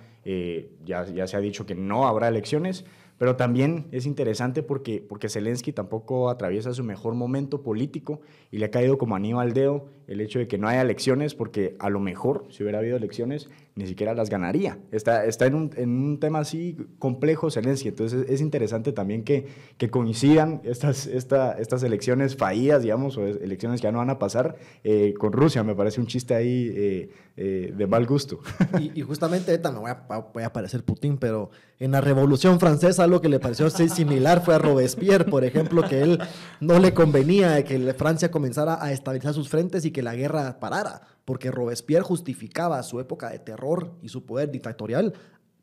[0.86, 2.86] ya, ya se ha dicho que no habrá elecciones.
[3.18, 8.22] Pero también es interesante porque, porque Zelensky tampoco atraviesa su mejor momento político
[8.52, 11.36] y le ha caído como anillo al dedo el hecho de que no haya elecciones,
[11.36, 14.78] porque a lo mejor, si hubiera habido elecciones, ni siquiera las ganaría.
[14.92, 17.90] Está, está en, un, en un tema así complejo Zelensky.
[17.90, 23.82] Entonces es interesante también que, que coincidan estas, esta, estas elecciones fallidas, digamos, o elecciones
[23.82, 25.64] que ya no van a pasar eh, con Rusia.
[25.64, 28.40] Me parece un chiste ahí eh, eh, de mal gusto.
[28.96, 33.22] Y, justamente, ahorita me voy a, voy parecer Putin, pero en la Revolución Francesa lo
[33.22, 36.20] que le pareció similar fue a Robespierre, por ejemplo, que él
[36.60, 41.02] no le convenía que Francia comenzara a estabilizar sus frentes y que la guerra parara,
[41.26, 45.14] porque Robespierre justificaba su época de terror y su poder dictatorial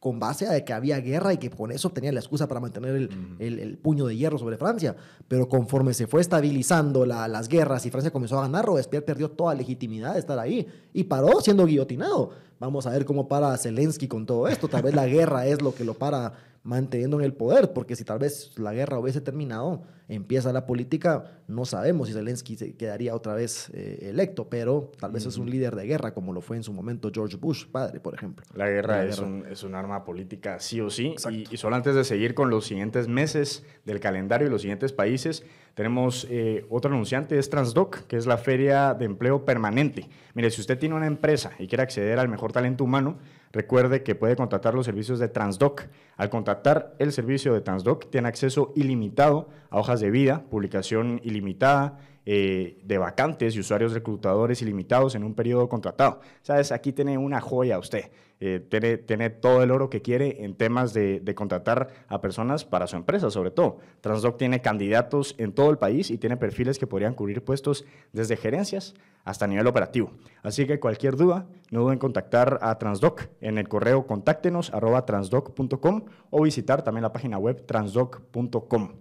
[0.01, 3.11] con base a que había guerra y que con eso tenía la excusa para mantener
[3.39, 4.97] el, puño de hierro sobre Francia.
[5.29, 9.55] Pero conforme se fue estabilizando las guerras y Francia comenzó a ganar, Robespierre perdió toda
[9.55, 12.31] legitimidad de estar ahí y paró siendo guillotinado.
[12.59, 14.69] Vamos a ver cómo para Zelensky con todo esto.
[14.69, 18.05] Tal vez la guerra es lo que lo para manteniendo en el poder, porque si
[18.05, 23.15] tal vez la guerra hubiese terminado, empieza la política, no sabemos si Zelensky se quedaría
[23.15, 26.57] otra vez eh, electo, pero tal vez es un líder de guerra, como lo fue
[26.57, 28.45] en su momento George Bush, padre, por ejemplo.
[28.55, 32.05] La guerra, es, Un, es, un, arma política sí o sí, y, solo antes de
[32.05, 35.45] seguir con los siguientes meses del calendario y los siguientes países,
[35.75, 40.09] tenemos eh, otro anunciante, es Transdoc, que es la feria de empleo permanente.
[40.35, 43.19] Mire, si usted tiene una empresa y quiere acceder al mejor talento humano,
[43.53, 45.83] Recuerde que puede contratar los servicios de Transdoc.
[46.17, 51.99] Al contratar el servicio de Transdoc, tiene acceso ilimitado a hojas de vida, publicación ilimitada,
[52.27, 56.21] eh, de vacantes y usuarios reclutadores ilimitados en un periodo contratado.
[56.43, 56.71] ¿Sabes?
[56.71, 58.11] Aquí tiene una joya usted.
[58.43, 58.59] Eh,
[59.07, 63.31] tiene, todo el oro que quiere en temas de, contratar a personas para su empresa,
[63.31, 63.79] sobre todo.
[64.01, 68.39] Transdoc tiene candidatos en todo el país y tiene perfiles que podrían cubrir puestos desde
[68.39, 70.13] gerencias hasta nivel operativo.
[70.43, 75.05] Así que cualquier duda, no duden en contactar a Transdoc en el correo contáctenos arroba
[75.05, 78.93] transdoc.com o visitar también la página web transdoc.com.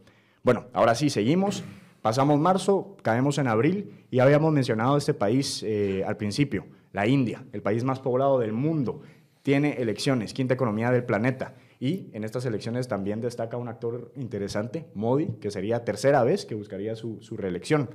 [0.43, 1.63] Bueno, ahora sí, seguimos.
[2.01, 7.43] Pasamos marzo, caemos en abril y habíamos mencionado este país eh, al principio, la India,
[7.51, 9.01] el país más poblado del mundo.
[9.49, 11.55] Tiene elecciones, quinta economía del planeta.
[11.79, 16.53] Y en estas elecciones también destaca un actor interesante, Modi, que sería tercera vez que
[16.53, 17.89] buscaría su, su reelección.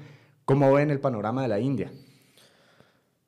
[0.47, 1.93] ¿Cómo ven el panorama de la India?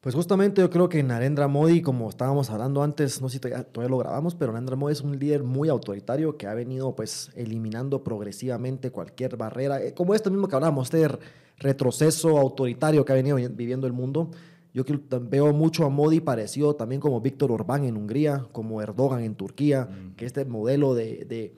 [0.01, 3.89] Pues justamente yo creo que Narendra Modi, como estábamos hablando antes, no sé si todavía,
[3.89, 8.03] lo grabamos, pero Narendra Modi es un líder muy autoritario que ha venido pues eliminando
[8.03, 11.17] progresivamente cualquier barrera, eh, como esto mismo que hablábamos, este
[11.59, 14.33] retroceso autoritario que ha venido viviendo el mundo.
[14.77, 14.85] Yo
[15.23, 19.87] veo mucho a Modi parecido también como Víctor Orbán en Hungría, como Erdogan en Turquía,
[19.87, 20.17] mm.
[20.17, 21.55] que este modelo de, de,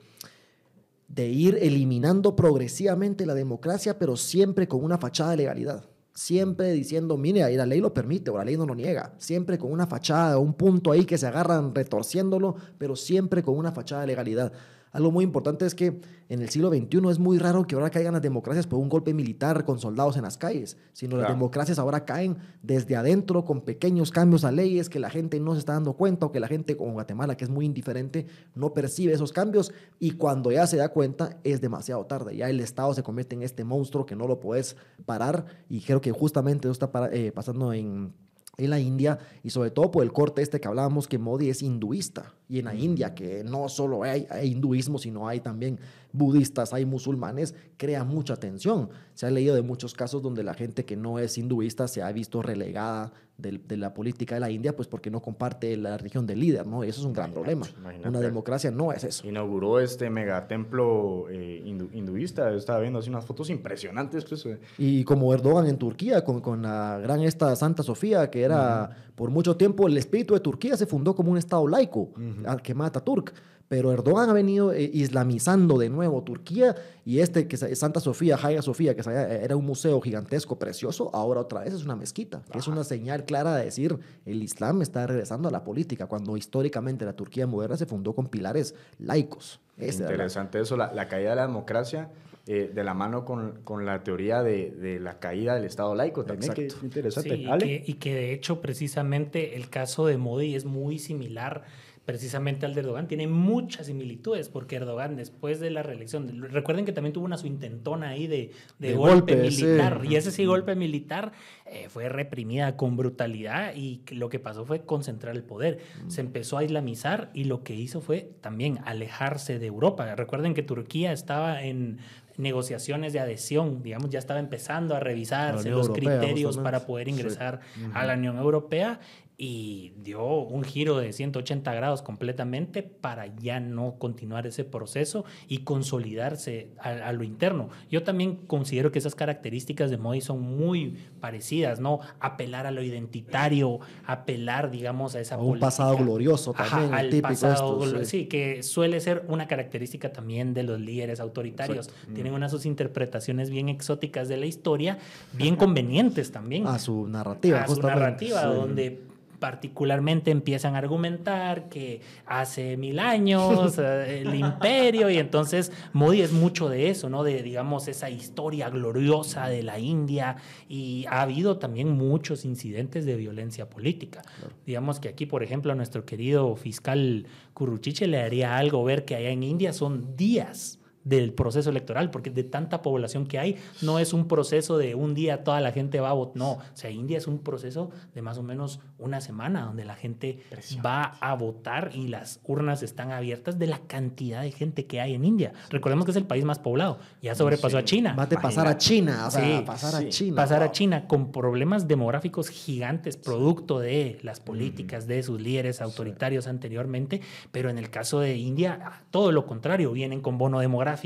[1.09, 7.15] de ir eliminando progresivamente la democracia, pero siempre con una fachada de legalidad siempre diciendo,
[7.15, 9.87] mire, ahí la ley lo permite o la ley no lo niega, siempre con una
[9.87, 14.51] fachada, un punto ahí que se agarran retorciéndolo, pero siempre con una fachada de legalidad.
[14.91, 18.13] Algo muy importante es que en el siglo XXI es muy raro que ahora caigan
[18.13, 22.05] las democracias por un golpe militar con soldados en las calles, sino las democracias ahora
[22.05, 25.93] caen desde adentro con pequeños cambios a leyes que la gente no se está dando
[25.93, 28.25] cuenta o que la gente como Guatemala, que es muy indiferente,
[28.55, 29.71] no percibe esos cambios.
[29.99, 32.35] Y cuando ya se da cuenta es demasiado tarde.
[32.35, 34.75] Ya el Estado se convierte en este monstruo que no lo puedes
[35.05, 35.45] parar.
[35.69, 38.13] Y creo que justamente eso está eh, pasando en
[38.57, 39.19] en la India.
[39.41, 42.65] Y sobre todo por el corte este que hablábamos que Modi es hinduista y en
[42.65, 45.79] la India que no solo hay, hinduismo sino hay también
[46.11, 48.89] budistas, hay musulmanes, crea mucha tensión.
[49.13, 52.11] Se ha leído de muchos casos donde la gente que no es hinduista se ha
[52.11, 56.39] visto relegada de, la política de la India, pues porque no comparte la religión del
[56.39, 56.83] líder, ¿no?
[56.83, 57.65] Y eso es un gran problema.
[58.05, 59.27] Una democracia no es eso.
[59.27, 64.25] Inauguró este megatemplo eh, hinduista, estaba viendo así unas fotos impresionantes.
[64.25, 64.59] Pues, eh.
[64.77, 69.29] Y como Erdogan en Turquía, con, con, la gran esta Santa Sofía, que era por
[69.29, 72.09] mucho tiempo el espíritu de Turquía se fundó como un estado laico,
[72.45, 73.33] al que mata Turk
[73.69, 76.75] pero Erdogan ha venido eh, islamizando de nuevo Turquía
[77.05, 81.41] y este que es Santa Sofía, Hagia Sofía, que era un museo gigantesco, precioso, ahora
[81.41, 85.47] otra vez es una mezquita, es una señal clara de decir el Islam está regresando
[85.47, 89.61] a la política, cuando históricamente la Turquía moderna se fundó con pilares laicos.
[89.77, 92.09] Interesante eso, la, caída de la democracia.
[92.47, 96.25] Eh, de la mano con, con la teoría de, de, la caída del Estado laico
[96.25, 97.35] también, que interesante.
[97.35, 101.63] y, que, y que de hecho precisamente el caso de Modi es muy similar
[102.09, 106.91] precisamente al de Erdogan, tiene muchas similitudes, porque Erdogan después de la reelección, recuerden que
[106.91, 111.33] también tuvo una su intentona ahí de, de, golpe, militar, y ese sí golpe militar
[111.67, 115.81] eh, fue reprimida con brutalidad y lo que pasó fue concentrar el poder.
[116.03, 116.09] Mm.
[116.09, 120.15] Se empezó a islamizar y lo que hizo fue también alejarse de Europa.
[120.15, 121.99] Recuerden que Turquía estaba en,
[122.37, 127.59] negociaciones de adhesión, digamos, ya estaba empezando a revisarse los Europea, criterios para poder ingresar
[127.93, 128.99] a la Unión Europea
[129.41, 135.59] y dio un giro de 180 grados completamente para ya no continuar ese proceso y
[135.59, 137.69] consolidarse a, a lo interno.
[137.89, 142.01] Yo también considero que esas características de Modi son muy parecidas, ¿no?
[142.19, 147.09] Apelar a lo identitario, apelar, digamos, a esa A un pasado glorioso Ajá, también, al
[147.09, 148.05] típico pasado esto, sí.
[148.05, 148.25] sí.
[148.25, 151.89] que suele ser una característica también de los líderes autoritarios.
[152.13, 154.97] Tienen unas sus interpretaciones bien exóticas de la historia,
[155.31, 158.47] bien convenientes también A su narrativa, a su narrativa, Sí.
[158.47, 159.08] donde
[159.39, 166.31] particularmente empiezan a argumentar que hace mil años eh, el imperio y entonces Modi es
[166.31, 167.23] mucho de eso, ¿no?
[167.23, 170.35] De digamos esa historia gloriosa de la India
[170.67, 174.21] y ha habido también muchos incidentes de violencia política.
[174.65, 179.15] Digamos que aquí, por ejemplo, a nuestro querido fiscal Curruchiche le haría algo ver que
[179.15, 180.78] allá en India son días
[181.09, 185.13] del proceso electoral, porque de tanta población que hay, no es un proceso de un
[185.13, 188.21] día toda la gente va a votar, no, o sea, India es un proceso de
[188.21, 190.39] más o menos una semana donde la gente
[190.85, 195.13] va a votar y las urnas están abiertas de la cantidad de gente que hay
[195.13, 195.53] en India.
[195.69, 198.15] Recordemos que es el país más poblado, ya sobrepasó a China.
[198.17, 200.05] Va de pasar a China, o sea, Sí, pasar sí.
[200.05, 200.35] a China.
[200.35, 200.71] pasar a.
[200.71, 207.69] China con problemas demográficos gigantes producto de las políticas de sus líderes autoritarios anteriormente, pero
[207.69, 210.98] en el caso de India, todo lo contrario, vienen con bono demográfico,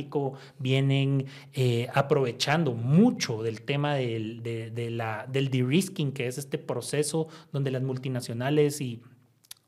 [0.60, 6.58] vienen eh, aprovechando mucho del tema del, de, de la, del de-risking, que es este
[6.58, 9.02] proceso donde las multinacionales y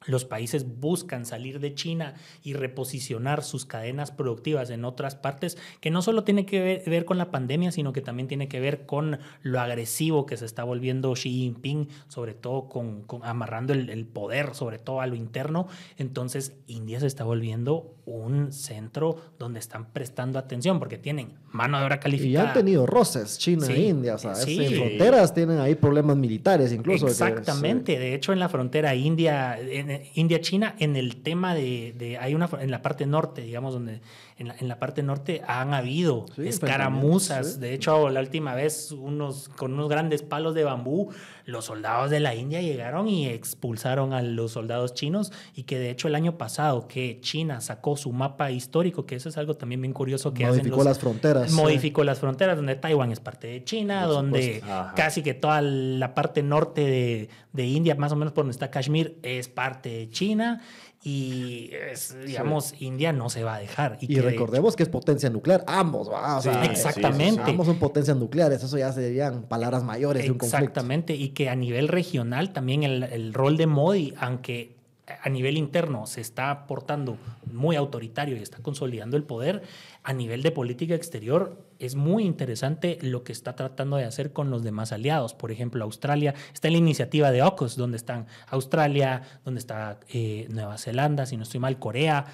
[0.07, 5.91] los países buscan salir de China y reposicionar sus cadenas productivas en otras partes, que
[5.91, 9.19] no solo tiene que ver, con la pandemia, sino que también tiene que ver con
[9.41, 14.05] lo agresivo que se está volviendo Xi Jinping, sobre todo con, con amarrando el, el
[14.05, 15.67] poder, sobre todo a lo interno.
[15.97, 21.85] Entonces, India se está volviendo un centro donde están prestando atención, porque tienen mano de
[21.85, 22.43] obra Y calificada.
[22.45, 24.63] ya han tenido roces, China Sí, e India, o sea, es- sí.
[24.63, 27.05] en fronteras tienen ahí problemas militares incluso.
[27.05, 27.97] que- Exactamente.
[27.97, 32.49] De hecho, en la frontera India, en- India-China, en el tema de, de- hay una
[32.59, 34.01] en la parte norte, digamos, donde
[34.37, 37.53] en la, en la parte norte han habido Sí, escaramuzas.
[37.53, 37.59] sí.
[37.59, 41.09] De hecho, la última vez, unos con unos grandes palos de bambú,
[41.45, 45.89] los soldados de la India llegaron y expulsaron a los soldados chinos y que de
[45.89, 49.81] hecho el año pasado que China sacó su mapa histórico, que eso es algo también
[49.81, 51.51] bien curioso que hacen Modificó los- las fronteras.
[51.51, 54.61] modificó las fronteras, donde Taiwán es parte de China, Por donde
[54.95, 58.69] casi que toda la parte norte de, de India, más o menos por donde está
[58.71, 60.61] Kashmir, es parte de China.
[61.07, 63.99] Y, es, digamos, India no se va a dejar.
[64.01, 66.37] Y que recordemos que es potencia nuclear, ambos, ¿va?
[66.37, 67.43] O sea, Sí, exactamente.
[67.43, 70.57] Ambos son potencias nucleares, eso ya serían palabras mayores de un conflicto.
[70.57, 74.75] Exactamente, y que a nivel regional también el, el rol de Modi, aunque
[75.21, 77.17] a nivel interno se está aportando
[77.51, 79.61] muy autoritario y está consolidando el poder,
[80.05, 84.51] a nivel de política exterior es muy interesante lo que está tratando de hacer con
[84.51, 85.33] los demás aliados.
[85.33, 90.45] Por ejemplo, Australia, está en la iniciativa de AUKUS, donde están Australia, donde está eh,
[90.51, 92.25] Nueva Zelanda, si no estoy mal, Corea,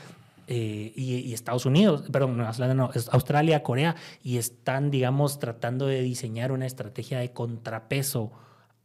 [0.47, 5.39] eh, y, y Estados Unidos, perdón, Nueva Zelanda no, es Australia, Corea, y están, digamos,
[5.39, 8.33] tratando de diseñar una estrategia de contrapeso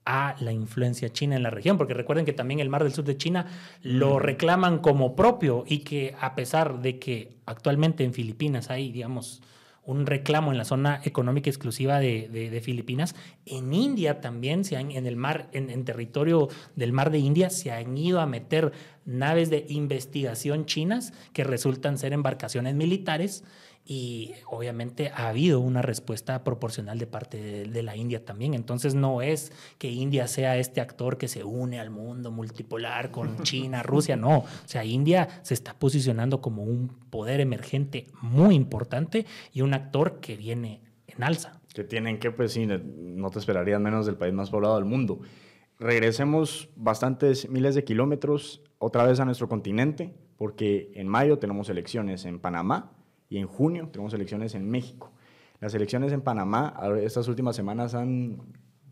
[0.06, 3.04] a la influencia china en la región, porque recuerden que también el mar del sur
[3.04, 3.46] de China
[3.82, 9.42] lo reclaman como propio y que a pesar de que actualmente en Filipinas hay, digamos,
[9.84, 13.14] un reclamo en la zona económica exclusiva de, de- de Filipinas.
[13.44, 17.50] En India también, se han, en el mar, en, en territorio del mar de India,
[17.50, 18.72] se han ido a meter
[19.04, 23.44] naves de investigación chinas que resultan ser embarcaciones militares
[23.88, 28.54] y obviamente ha habido una respuesta proporcional de parte de, de la India también.
[28.54, 33.38] Entonces no es que India sea este actor que se une al mundo multipolar con
[33.44, 34.38] China, Rusia, no.
[34.38, 40.18] O sea, India se está posicionando como un poder emergente muy importante y un actor
[40.18, 41.60] que viene en alza.
[41.72, 45.20] Que tienen que, pues sí, no te esperarías menos del país más poblado del mundo.
[45.78, 52.24] Regresemos bastantes miles de kilómetros otra vez a nuestro continente, porque en mayo tenemos elecciones
[52.24, 52.95] en Panamá
[53.28, 55.10] y en junio tenemos elecciones en México.
[55.60, 58.38] Las elecciones en Panamá estas últimas semanas han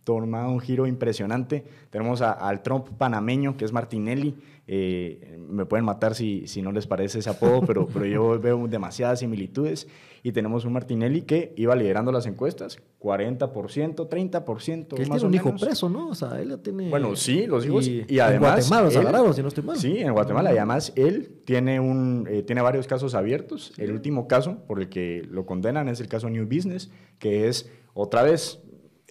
[0.04, 1.64] tomado un giro impresionante.
[1.90, 4.36] Tenemos a- al Trump panameño, que es Martinelli.
[4.66, 8.66] Eh, me pueden matar si, si no les parece ese apodo, pero, pero yo veo
[8.68, 9.86] demasiadas similitudes.
[10.22, 14.94] Y tenemos un Martinelli que iba liderando las encuestas, 40%, 30%.
[14.94, 16.08] Que él más tiene o un hijo preso, ¿no?
[16.08, 16.88] O sea, él ya tiene...
[16.88, 17.86] Bueno, sí, los hijos.
[17.86, 18.64] Y, Y, además.
[18.64, 19.76] En Guatemala él- agarraron, si no estoy mal.
[19.76, 20.54] Sí, en Guatemala.
[20.54, 23.74] Y además, él tiene, un, eh, tiene varios casos abiertos.
[23.76, 27.70] El último caso por el que lo condenan es el caso New Business, que es
[27.92, 28.60] otra vez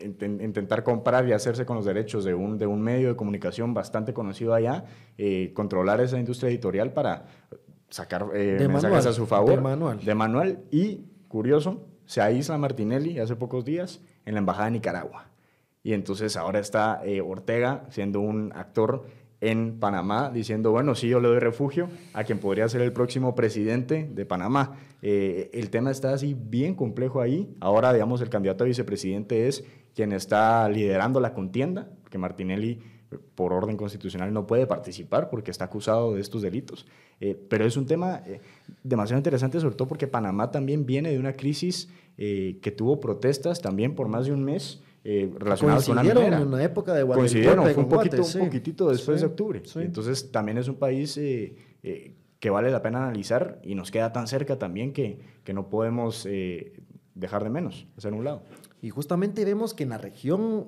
[0.04, 4.14] intentar comprar y hacerse con los derechos de un, de un medio de comunicación bastante
[4.14, 4.86] conocido allá,
[5.18, 7.26] eh, controlar esa industria editorial para
[7.90, 9.50] sacar eh, De mensajes manual, a su favor.
[9.56, 10.00] de manual.
[10.04, 10.60] De manual.
[10.72, 15.30] Y, curioso, se aísla Martinelli hace pocos días en la Embajada de Nicaragua.
[15.84, 19.04] Y entonces ahora está eh, Ortega siendo un actor
[19.42, 23.36] en Panamá diciendo, bueno, sí, yo le doy refugio a quien podría ser el próximo
[23.36, 24.78] presidente de Panamá.
[25.02, 27.54] Eh, el tema está así bien complejo ahí.
[27.60, 32.80] Ahora, digamos, el candidato a vicepresidente es quien está liderando la contienda, que Martinelli
[33.36, 36.88] por orden constitucional no puede participar porque está acusado de estos delitos.
[37.20, 38.42] Eh, pero es un tema eh,
[38.84, 43.96] demasiado interesante, sobre todo porque Panamá también viene de una crisis que tuvo protestas también
[43.96, 46.38] por más de un mes eh, relacionados con la minera.
[46.40, 49.62] en una época de Coincidieron, fue un, poquito, un poquitito después de octubre.
[49.76, 54.14] Entonces también es un país eh, eh, que vale la pena analizar y nos queda
[54.14, 56.74] tan cerca también que, que no podemos eh,
[57.16, 58.44] dejar de menos, hacer un lado.
[58.82, 60.68] Y justamente vemos que en la región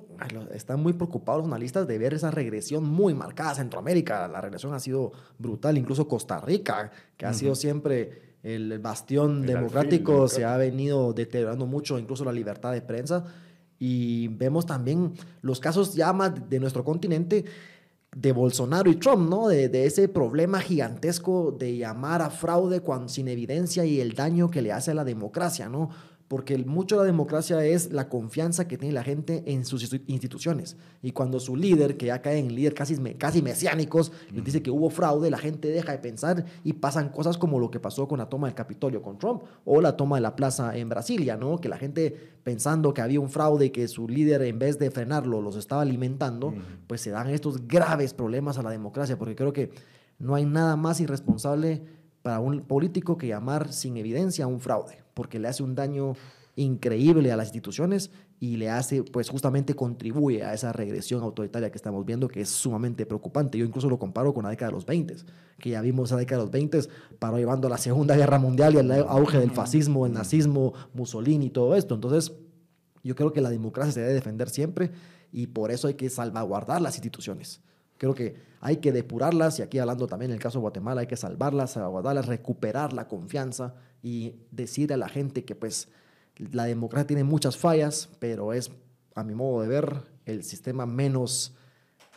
[0.54, 3.54] están muy preocupados los analistas de ver esa regresión muy marcada.
[3.54, 9.42] Centroamérica, la regresión ha sido brutal, incluso Costa Rica, que ha sido siempre el bastión
[9.42, 13.24] democrático, se ha venido deteriorando mucho, incluso la libertad de prensa.
[13.78, 17.44] Y vemos también los casos ya más de nuestro continente
[18.16, 19.48] de Bolsonaro y Trump, ¿no?
[19.48, 24.50] De, de, ese problema gigantesco de llamar a fraude cuando, sin evidencia y el daño
[24.50, 25.90] que le hace a la democracia, ¿no?
[26.28, 30.76] Porque mucho de la democracia es la confianza que tiene la gente en sus instituciones.
[31.02, 34.70] Y cuando su líder, que ya cae en líder casi, casi mesiánicos, le dice que
[34.70, 38.18] hubo fraude, la gente deja de pensar y pasan cosas como lo que pasó con
[38.18, 41.58] la toma del Capitolio con Trump o la toma de la plaza en Brasilia, ¿no?
[41.58, 44.90] Que la gente pensando que había un fraude y que su líder en vez de
[44.90, 46.54] frenarlo los estaba alimentando,
[46.86, 49.70] pues se dan estos graves problemas a la democracia, porque creo que
[50.18, 51.82] no hay nada más irresponsable
[52.22, 56.12] para un político que llamar sin evidencia a un fraude, porque le hace un daño
[56.56, 61.76] increíble a las instituciones y le hace, pues justamente contribuye a esa regresión autoritaria que
[61.76, 63.56] estamos viendo, que es sumamente preocupante.
[63.56, 65.16] Yo incluso lo comparo con la década de los 20,
[65.58, 66.80] que ya vimos esa década de los 20,
[67.18, 71.46] paró llevando a la Segunda Guerra Mundial y el auge del fascismo, el nazismo, Mussolini
[71.46, 71.94] y todo esto.
[71.94, 72.34] Entonces,
[73.02, 74.90] yo creo que la democracia se debe defender siempre
[75.32, 77.62] y por eso hay que salvaguardar las instituciones.
[77.96, 81.06] Creo que hay que depurarlas y aquí hablando también en el caso de Guatemala, hay
[81.06, 83.74] que salvarlas, salvaguardarlas, recuperar la confianza
[84.06, 85.88] y decir a la gente que pues
[86.36, 88.70] la democracia tiene muchas fallas, pero es,
[89.16, 91.56] a mi modo de ver, el sistema menos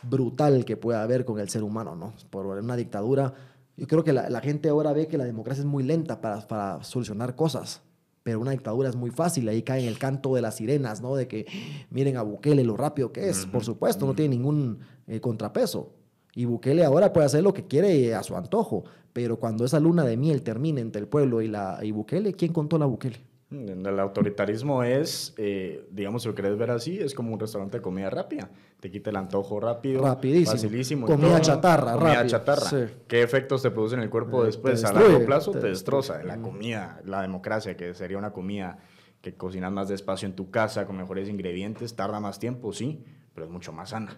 [0.04, 2.14] brutal que pueda haber con el ser humano, ¿no?
[2.30, 3.34] Por una dictadura.
[3.76, 6.46] Yo creo que la, la gente ahora ve que la democracia es muy lenta para,
[6.46, 7.82] para solucionar cosas
[8.22, 11.16] pero una dictadura es muy fácil, ahí cae en el canto de las sirenas, ¿no?
[11.16, 11.46] De que
[11.88, 15.94] miren a Bukele lo rápido que es, por supuesto, no tiene ningún eh, contrapeso.
[16.34, 20.04] Y Bukele ahora puede hacer lo que quiere a su antojo, pero cuando esa luna
[20.04, 23.30] de miel termine entre el pueblo y, la, y Bukele, ¿quién contó la Bukele?
[23.50, 27.82] El autoritarismo es, eh, digamos, si lo querés ver así, es como un restaurante de
[27.82, 28.48] comida rápida.
[28.78, 30.52] Te quita el antojo rápido, Rapidísimo.
[30.52, 31.06] facilísimo.
[31.06, 32.88] Comida chatarra, Comida chatarra.
[33.08, 34.84] ¿Qué efectos te producen en el cuerpo después?
[34.84, 36.22] a largo plazo te, destroza.
[36.22, 38.78] La comida, la democracia, que sería una comida
[39.20, 43.46] que cocinas más despacio en tu casa, con mejores ingredientes, tarda más tiempo, sí, pero
[43.46, 44.16] es mucho más sana.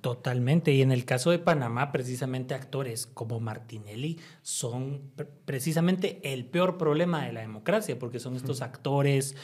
[0.00, 0.72] Totalmente.
[0.72, 5.02] Y en el caso de Panamá, precisamente actores como Martinelli son
[5.44, 9.36] precisamente el peor problema de la democracia, porque son estos actores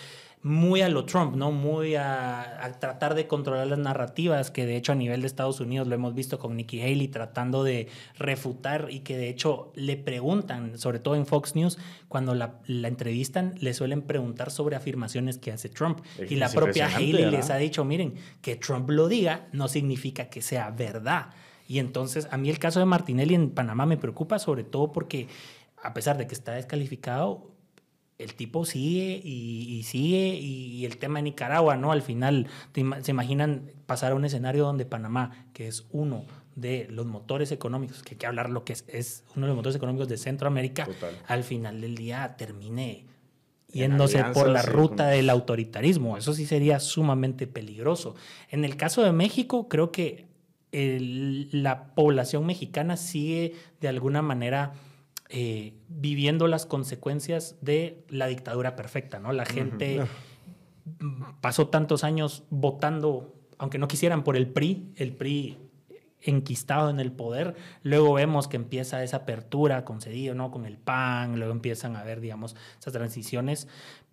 [0.44, 1.52] muy a lo Trump, ¿no?
[1.52, 5.88] Muy a, tratar de controlar las narrativas, que de hecho a nivel de Estados Unidos
[5.88, 10.78] lo hemos visto con Nikki Haley tratando de refutar y que de hecho le preguntan,
[10.78, 11.78] sobre todo en Fox News,
[12.08, 16.00] cuando la, entrevistan, le suelen preguntar sobre afirmaciones que hace Trump.
[16.28, 20.42] y la propia Haley les ha dicho, miren, que Trump lo diga no significa que
[20.42, 21.30] sea verdad.
[21.66, 25.26] Y entonces a mí el caso de Martinelli en Panamá me preocupa sobre todo porque
[25.82, 27.53] a pesar de que está descalificado,
[28.18, 31.92] el tipo sigue y, sigue y, el tema de Nicaragua, ¿no?
[31.92, 36.24] Al final, se imaginan pasar a un escenario donde Panamá, que es uno
[36.54, 39.56] de los motores económicos, que hay que hablar lo que es, es uno de los
[39.56, 40.86] motores económicos de Centroamérica,
[41.26, 43.06] al final del día termine
[43.74, 46.16] yéndose por la ruta del autoritarismo.
[46.16, 48.14] Eso sí sería sumamente peligroso.
[48.48, 50.26] En el caso de México, creo que
[50.70, 54.72] la población mexicana sigue de alguna manera
[55.28, 59.32] eh, viviendo las consecuencias de la dictadura perfecta, ¿no?
[59.32, 60.00] La gente
[61.40, 65.58] pasó tantos años votando, aunque no quisieran, por el PRI, el PRI
[66.20, 67.54] enquistado en el poder.
[67.82, 70.50] Luego vemos que empieza esa apertura concedida, ¿no?
[70.50, 73.68] Con el PAN, luego empiezan a ver, digamos, esas transiciones,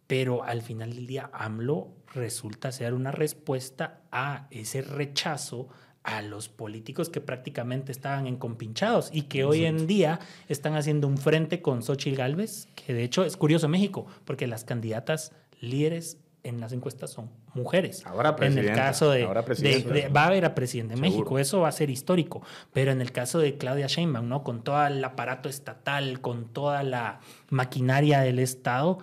[0.07, 5.69] pero al final del día AMLO resulta ser una respuesta a ese rechazo
[6.03, 11.17] a los políticos que prácticamente estaban encompinchados y que hoy en día están haciendo un
[11.17, 16.59] frente con Xochitl Gálvez, que de hecho es curioso México, porque las candidatas líderes en
[16.59, 18.03] las encuestas son mujeres.
[18.05, 21.71] Ahora En el caso de, va a haber a presidente de México, eso va a
[21.71, 22.41] ser histórico.
[22.73, 24.43] Pero en el caso de Claudia Sheinbaum, ¿no?
[24.43, 28.97] Con todo el aparato estatal, con toda la maquinaria del Estado,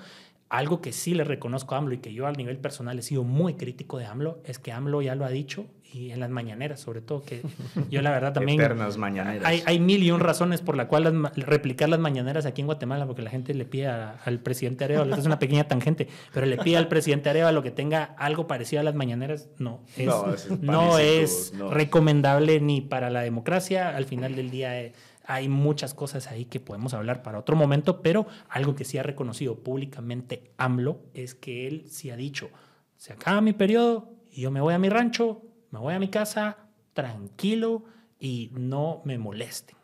[0.48, 3.22] algo que sí le reconozco a AMLO y que yo a nivel personal he sido
[3.22, 6.80] muy crítico de AMLO es que AMLO ya lo ha dicho y en las mañaneras,
[6.80, 7.42] sobre todo, que
[7.90, 8.60] yo la verdad también...
[8.60, 9.46] Eternas mañaneras.
[9.46, 13.06] Hay, hay mil y un razones por la cual replicar las mañaneras aquí en Guatemala,
[13.06, 16.76] porque la gente le pide al presidente Arevalo, es una pequeña tangente, pero le pide
[16.76, 22.60] al presidente Arevalo que tenga algo parecido a las mañaneras, no, es, no, es, recomendable
[22.60, 24.80] ni para la democracia, al final del día...
[24.80, 24.92] Eh,
[25.30, 29.02] hay muchas cosas ahí que podemos hablar para otro momento, pero algo que sí ha
[29.02, 32.48] reconocido públicamente AMLO es que él sí ha dicho,
[32.96, 36.08] se acaba mi periodo y yo me voy a mi rancho, me voy a mi
[36.08, 36.58] casa
[36.92, 37.84] tranquilo
[38.18, 39.76] y no me molesten.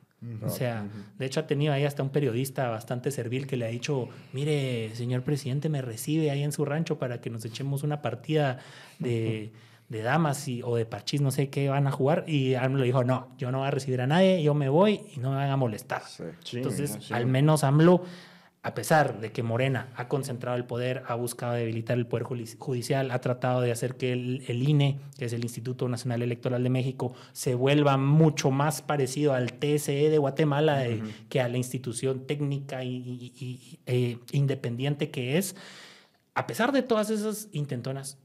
[0.43, 0.87] O sea,
[1.19, 4.91] de hecho ha tenido ahí hasta un periodista bastante servil que le ha dicho, mire,
[4.95, 8.59] señor presidente, me recibe ahí en su rancho para que nos echemos una partida
[8.99, 9.53] de
[9.89, 12.25] de damas y, o de parchís, no sé qué van a jugar.
[12.27, 15.21] Y AMLO dijo, no, yo no voy a recibir a nadie, yo me voy y
[15.21, 16.03] no me van a molestar.
[16.53, 18.03] Entonces, al menos AMLO,
[18.65, 23.11] a pesar de que Morena ha concentrado el poder, ha buscado debilitar el poder judicial,
[23.11, 27.15] ha tratado de hacer que el, INE, que es el Instituto Nacional Electoral de México,
[27.35, 30.83] se vuelva mucho más parecido al TSE de Guatemala
[31.29, 35.57] que a la institución técnica y, e independiente que es.
[36.35, 38.17] A pesar de todas esas intentonas,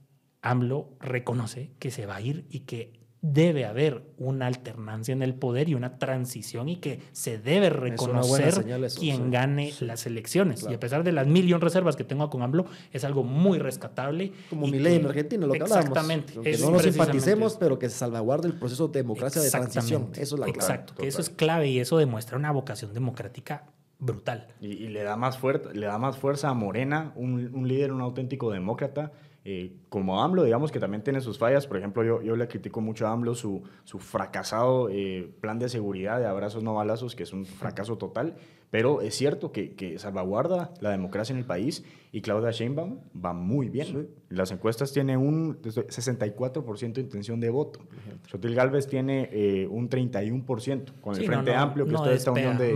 [0.41, 5.33] AMLO reconoce que se va a ir y que debe haber una alternancia en el
[5.33, 8.65] poder y una transición y que se debe reconocer
[8.97, 10.65] quien gane las elecciones.
[10.69, 14.31] Y a pesar de las millón reservas que tengo con AMLO, es algo muy rescatable.
[14.49, 16.33] Como mi ley en Argentina, lo que Exactamente.
[16.41, 20.09] Que no nos simpaticemos, pero que se salvaguarde el proceso de democracia de transición.
[20.15, 20.59] Eso es la clave.
[20.59, 23.65] Exacto, que eso es clave y eso demuestra una vocación democrática
[23.99, 24.47] brutal.
[24.61, 25.37] Y, le, da más
[25.73, 29.11] le da más fuerza a Morena, un, un líder, un auténtico demócrata,
[29.51, 31.65] eh, como AMLO, digamos que también tiene sus fallas.
[31.65, 35.69] Por ejemplo, yo, yo le critico mucho a AMLO su, su fracasado eh, plan de
[35.69, 38.35] seguridad de abrazos no balazos, que es un fracaso total.
[38.69, 43.33] Pero es cierto que, que, salvaguarda la democracia en el país y Claudia Sheinbaum va
[43.33, 44.09] muy bien.
[44.29, 47.81] Las encuestas tiene un 64% de intención de voto.
[48.29, 52.75] Sotil Galvez tiene eh, un 31% con el Frente Amplio, que está esta unión de...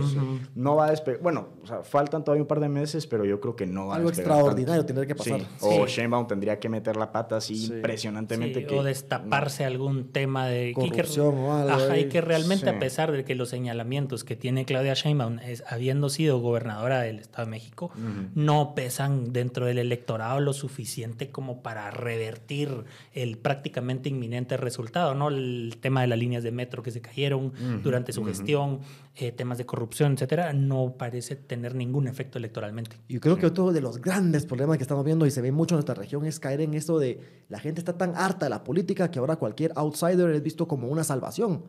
[0.54, 1.20] No va a despegar.
[1.20, 3.96] Bueno, o sea, faltan todavía un par de meses, pero yo creo que no va
[3.96, 4.32] Algo a despegar.
[4.32, 5.40] Algo extraordinario tendría que pasar.
[5.60, 8.66] O Sheinbaum tendría que meter la pata así impresionantemente.
[8.72, 10.72] o destaparse algún tema de...
[10.74, 11.72] Corrupción o algo.
[11.72, 15.64] Ajá, y que realmente a pesar de que los señalamientos que tiene Claudia Sheinbaum es,
[15.66, 17.90] habiendo sido gobernadora del Estado de México,
[18.34, 25.28] no pesan dentro del electorado lo suficiente como para revertir el prácticamente inminente resultado, ¿no?
[25.28, 27.52] El tema de las líneas de metro que se cayeron
[27.82, 28.80] durante su gestión,
[29.16, 32.96] eh, temas de corrupción, etcétera, no parece tener ningún efecto electoralmente.
[33.08, 35.74] Yo creo que otro de los grandes problemas que estamos viendo y se ve mucho
[35.74, 38.64] en nuestra región es caer en esto de la gente está tan harta de la
[38.64, 41.62] política que ahora cualquier outsider es visto como una salvación.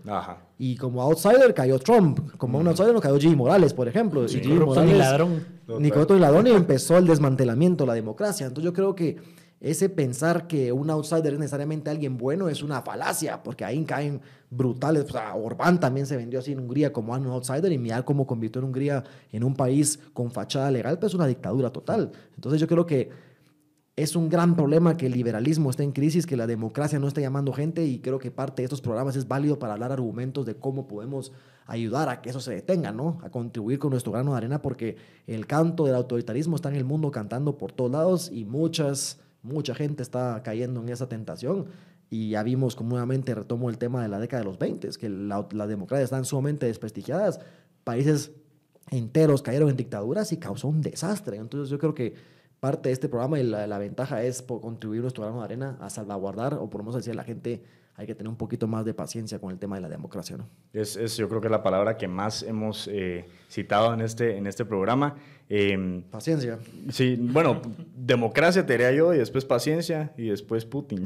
[0.58, 4.28] Y como outsider cayó Trump, como un outsider no cayó Jimmy Morales, por ejemplo.
[4.28, 5.46] Sí, y ladrón.
[5.80, 8.48] Nicoto y ladrón y empezó el desmantelamiento de la democracia.
[8.48, 9.18] Entonces yo creo que
[9.66, 14.22] ese pensar que un outsider es necesariamente alguien bueno es una falacia, porque ahí caen
[14.52, 15.06] brutales.
[15.06, 18.28] O sea, Orbán también se vendió así en Hungría como un outsider y mirar cómo
[18.28, 22.12] convirtió en Hungría en un país con fachada legal, pues es una dictadura total.
[22.36, 23.10] Entonces yo creo que
[23.96, 27.22] es un gran problema que el liberalismo esté en crisis, que la democracia no esté
[27.22, 30.58] llamando gente y creo que parte de estos programas es válido para hablar argumentos de
[30.58, 31.32] cómo podemos
[31.66, 33.18] ayudar a que eso se detenga, ¿no?
[33.24, 36.86] A contribuir con nuestro grano de arena porque el canto del autoritarismo está en el
[36.86, 41.68] mundo cantando por todos lados y muchas, mucha gente está cayendo en esa tentación.
[42.10, 45.10] Y ya vimos como nuevamente retomo el tema de la década de los 20, que
[45.10, 47.40] la, la democracia están sumamente desprestigiadas.
[47.84, 48.32] Países
[48.92, 51.38] enteros cayeron en dictaduras y causó un desastre.
[51.38, 52.14] Entonces yo creo que
[52.60, 55.90] parte de este programa y la, ventaja es por contribuir nuestro grano de arena a
[55.90, 57.64] salvaguardar o por lo menos decir la gente
[57.98, 60.36] hay que tener un poquito más de paciencia con el tema de la democracia.
[60.36, 60.50] ¿no?
[60.74, 64.48] Es, es yo creo que la palabra que más hemos eh, citado en este, en
[64.48, 65.16] este programa.
[65.48, 66.58] Em, paciencia.
[66.90, 67.62] Sí, bueno,
[67.96, 71.06] democracia te diría yo, y después paciencia, y después Putin.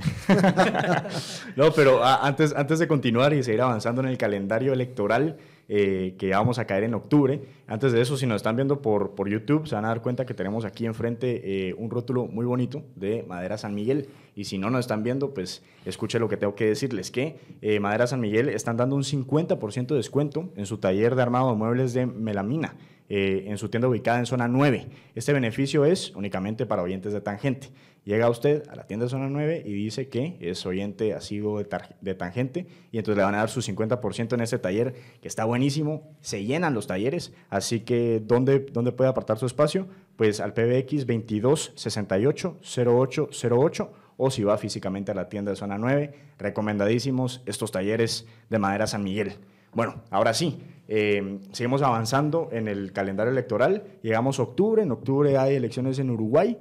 [1.58, 5.38] no, pero antes, antes de continuar y seguir avanzando en el calendario electoral,
[5.72, 7.44] eh, que vamos a caer en octubre.
[7.68, 10.26] Antes de eso, si nos están viendo por, por YouTube, se van a dar cuenta
[10.26, 14.10] que tenemos aquí enfrente eh, un rótulo muy bonito de Madera San Miguel.
[14.36, 17.80] Y si no nos están viendo, pues escuche lo que tengo que decirles, que eh,
[17.80, 21.58] Madera San Miguel están dando un 50% de descuento en su taller de armado de
[21.58, 22.74] muebles de melamina.
[23.10, 24.88] En su tienda ubicada en zona 9.
[25.16, 27.70] Este beneficio es únicamente para oyentes de Tangente.
[28.06, 31.68] Llega usted a la tienda de zona 9 y dice que es oyente asiduo de,
[32.02, 35.46] de Tangente y entonces le van a dar su 50% en este taller que está
[35.46, 36.16] buenísimo.
[36.22, 39.88] Se llenan los talleres, así que ¿dónde, puede apartar su espacio?
[40.16, 46.14] Pues al PBX 2268 0808 o si va físicamente a la tienda de zona 9.
[46.38, 49.36] Recomendadísimos estos talleres de madera San Miguel.
[49.74, 50.60] Bueno, ahora sí,
[50.92, 53.84] eh, seguimos avanzando en el calendario electoral.
[54.02, 56.58] Llegamos a octubre, en octubre hay elecciones en Uruguay.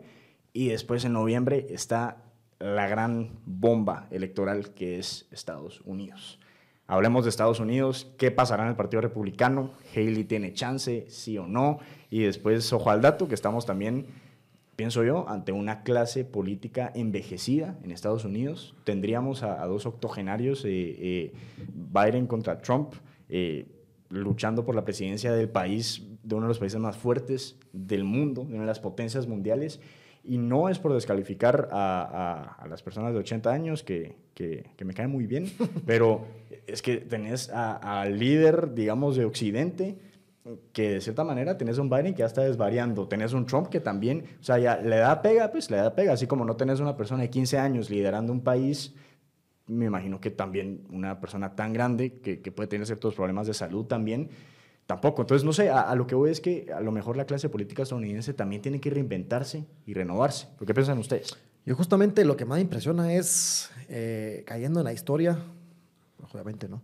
[0.53, 2.25] Y después en noviembre está
[2.59, 6.39] la gran bomba electoral que es Estados Unidos.
[6.87, 11.47] Hablemos de Estados Unidos, qué pasará en el Partido Republicano, Haley tiene chance, sí o
[11.47, 11.79] no,
[12.11, 14.07] y después, ojo al dato, que estamos también,
[14.75, 18.75] pienso yo, ante una clase política envejecida en Estados Unidos.
[18.85, 21.33] Tendríamos a, dos octogenarios, eh, eh,
[21.69, 22.95] Biden contra Trump,
[24.11, 28.45] luchando por la presidencia del país, de uno de los países más fuertes del mundo,
[28.45, 29.81] de una de las potencias mundiales,
[30.25, 35.11] y no es por descalificar a, las personas de 80 años, que, que, me caen
[35.11, 35.47] muy bien,
[35.87, 36.27] pero
[36.67, 39.99] es que tenés al líder, digamos, de Occidente,
[40.73, 43.81] que de cierta manera tenés un Biden que ya está desvariando, tenés un Trump que
[43.81, 46.81] también, o sea, ya le da pega, pues le da pega, así como no tenés
[46.81, 48.95] una persona de 15 años liderando un país,
[49.69, 53.55] me imagino que también una persona tan grande que, que puede tener ciertos problemas de
[53.55, 54.31] salud también,
[54.89, 55.21] tampoco.
[55.21, 57.83] Entonces, no sé, a, lo que voy es que a lo mejor la clase política
[57.83, 60.49] estadounidense también tiene que reinventarse y renovarse.
[60.57, 61.37] ¿Por qué piensan ustedes?
[61.67, 65.39] Yo justamente lo que más me impresiona es, eh, cayendo en la historia,
[66.33, 66.83] obviamente no,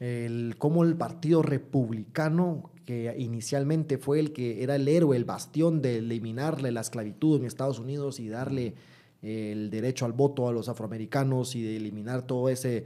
[0.00, 5.82] el, cómo el Partido Republicano, que inicialmente fue el que era el héroe, el bastión
[5.82, 8.74] de eliminarle la esclavitud en Estados Unidos y darle
[9.22, 12.84] el derecho al voto a los afroamericanos y de eliminar todo ese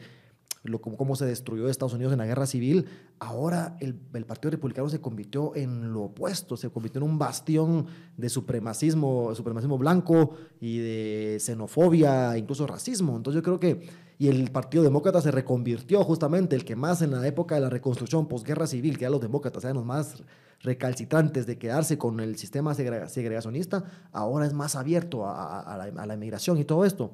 [0.68, 2.86] lo, cómo, se destruyó Estados Unidos en la guerra civil,
[3.18, 3.94] ahora el,
[4.24, 7.86] Partido Republicano se convirtió en lo opuesto, se convirtió en un bastión
[8.16, 13.16] de supremacismo, supremacismo blanco y de xenofobia, incluso racismo.
[13.16, 13.88] Entonces yo creo que,
[14.18, 17.70] y el Partido Demócrata se reconvirtió justamente, el que más en la época de la
[17.70, 20.22] reconstrucción posguerra civil, que ya los demócratas eran los más
[20.60, 26.14] recalcitrantes de quedarse con el sistema segregacionista, ahora es más abierto a, la, a la
[26.14, 27.12] inmigración y todo esto.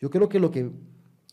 [0.00, 0.70] Yo creo que lo que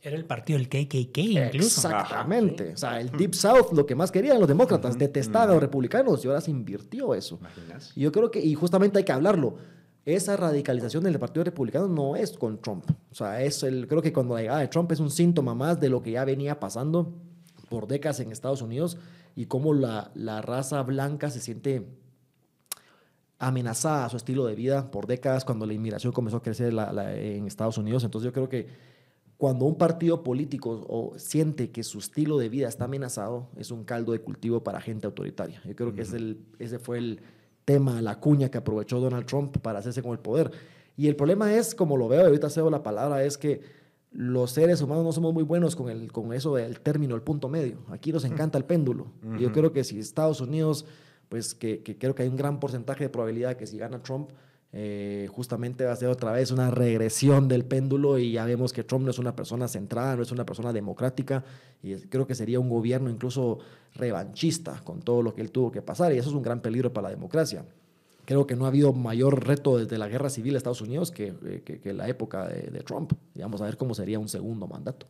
[0.03, 1.87] era el partido del KKK incluso.
[1.87, 2.73] Exactamente.
[2.73, 6.23] O sea, el Deep South, lo que más querían los demócratas, detestaban a los republicanos
[6.25, 7.39] y ahora se invirtió eso.
[7.95, 9.57] Y yo creo que, y justamente hay que hablarlo,
[10.03, 12.85] esa radicalización del Partido Republicano no es con Trump.
[13.11, 15.79] O sea, es el, creo que cuando la llegada de Trump es un síntoma más
[15.79, 17.13] de lo que ya venía pasando
[17.69, 18.97] por décadas en Estados Unidos
[19.35, 21.85] y cómo la, la raza blanca se siente
[23.37, 27.45] amenazada a su estilo de vida por décadas cuando la inmigración comenzó a crecer en
[27.45, 28.03] Estados Unidos.
[28.03, 28.90] Entonces yo creo que
[29.41, 33.85] cuando un partido político o siente que su estilo de vida está amenazado, es un
[33.85, 35.59] caldo de cultivo para gente autoritaria.
[35.65, 37.21] Yo creo que es el, ese fue el
[37.65, 40.51] tema, la cuña que aprovechó Donald Trump para hacerse con el poder.
[40.95, 43.63] Y el problema es, como lo veo, ahorita cedo la palabra, es que
[44.11, 47.49] los seres humanos no somos muy buenos con, el, con eso del término, el punto
[47.49, 47.79] medio.
[47.89, 49.07] Aquí nos encanta el péndulo.
[49.39, 50.85] Yo creo que si Estados Unidos,
[51.29, 54.29] pues que, que creo que hay un gran porcentaje de probabilidad que si gana Trump,
[54.73, 58.85] eh, justamente va a ser otra vez una regresión del péndulo y ya vemos que
[58.85, 61.43] Trump no es una persona centrada, no es una persona democrática
[61.83, 63.59] y creo que sería un gobierno incluso
[63.95, 66.93] revanchista con todo lo que él tuvo que pasar y eso es un gran peligro
[66.93, 67.65] para la democracia.
[68.23, 71.33] Creo que no ha habido mayor reto desde la guerra civil de Estados Unidos que,
[71.43, 73.11] eh, que, la época de, Trump.
[73.35, 75.05] Y vamos a ver cómo sería un segundo mandato.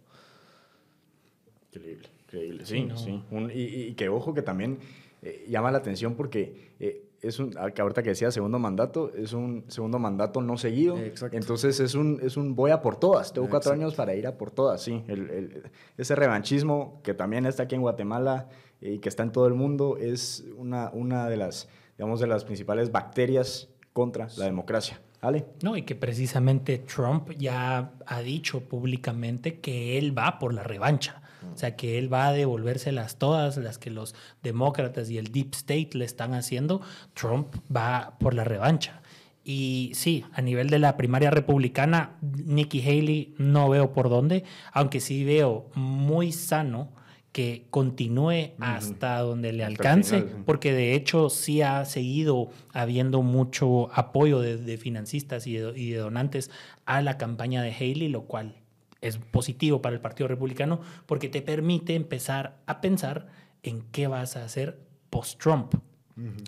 [1.72, 2.66] Increíble, increíble.
[2.66, 3.22] Sí, sí.
[3.54, 4.80] y, que ojo que también
[5.22, 10.00] eh, llama la atención porque es un, ahorita que decía segundo mandato, es un segundo
[10.00, 10.98] mandato no seguido.
[11.32, 13.32] Entonces es un, es un voy a por todas.
[13.32, 15.04] Tengo cuatro años para ir a por todas, sí.
[15.08, 15.64] El,
[15.98, 18.50] ese revanchismo que también está aquí en Guatemala
[18.80, 22.44] y que está en todo el mundo es una, una de, las, digamos, de las
[22.44, 25.00] principales bacterias contra la democracia.
[25.22, 25.46] ¿Vale?
[25.62, 31.21] No, y que precisamente Trump ya ha dicho públicamente que él va por la revancha.
[31.54, 35.54] O sea, que él va a devolvérselas todas, las que los demócratas y el Deep
[35.54, 36.82] State le están haciendo.
[37.14, 39.02] Trump va por la revancha.
[39.44, 45.00] Y sí, a nivel de la primaria republicana, Nikki Haley no veo por dónde, aunque
[45.00, 46.92] sí veo muy sano
[47.32, 54.42] que continúe hasta donde le alcance, porque de hecho sí ha seguido habiendo mucho apoyo
[54.42, 56.52] de, financistas y de, donantes
[56.86, 58.61] a la campaña de Haley, lo cual
[59.02, 63.28] es positivo para el Partido Republicano porque te permite empezar a pensar
[63.64, 64.80] en qué vas a hacer
[65.10, 65.76] post-Trump.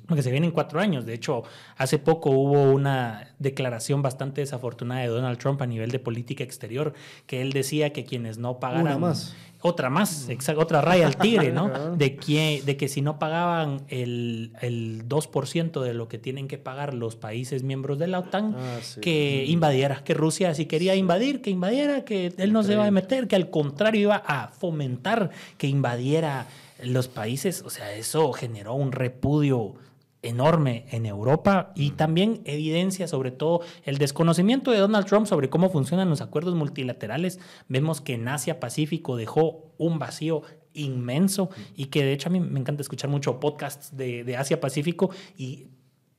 [0.08, 1.06] Porque se vienen cuatro años.
[1.06, 1.44] De hecho,
[1.78, 6.94] hace poco hubo una declaración bastante desafortunada de Donald Trump a nivel de política exterior,
[7.26, 9.00] que él decía que quienes no pagaran...
[9.00, 11.70] más otra más, otra raya al tigre, ¿no?
[11.98, 16.58] De que, de que si no pagaban el, el 2% de lo que tienen que
[16.58, 21.42] pagar los países miembros de la OTAN, ah, que invadiera, que Rusia si quería invadir,
[21.42, 25.32] que invadiera, que él no se iba a meter, que al contrario iba a fomentar
[25.58, 26.48] que invadiera
[26.84, 27.62] los países.
[27.62, 29.76] O sea, eso generó un repudio
[30.24, 35.70] enorme en Europa y también evidencia sobre todo el desconocimiento de Donald Trump sobre cómo
[35.70, 37.40] funcionan los acuerdos multilaterales.
[37.68, 40.42] Vemos que en Asia Pacífico dejó un vacío
[40.74, 45.12] inmenso y que de hecho a mí me encanta escuchar mucho podcasts de, Asia Pacífico
[45.38, 45.68] y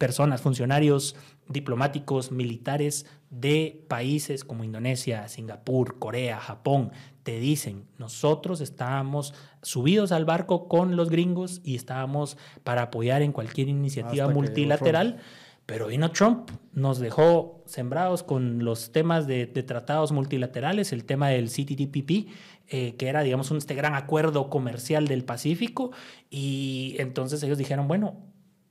[0.05, 1.17] personas, funcionarios
[1.49, 6.93] diplomáticos, militares de países como Indonesia, Singapur, Corea, Japón,
[7.23, 9.33] te dicen, nosotros estábamos
[9.63, 15.21] subidos al barco con los gringos y estábamos para apoyar en cualquier iniciativa multilateral.
[15.65, 21.49] Pero vino Trump, nos dejó sembrados con los temas de, tratados multilaterales, el tema del
[21.49, 22.29] CTTPP,
[22.69, 25.93] eh, que era, digamos, un, este gran acuerdo comercial del Pacífico.
[26.29, 28.21] Y entonces ellos dijeron, bueno,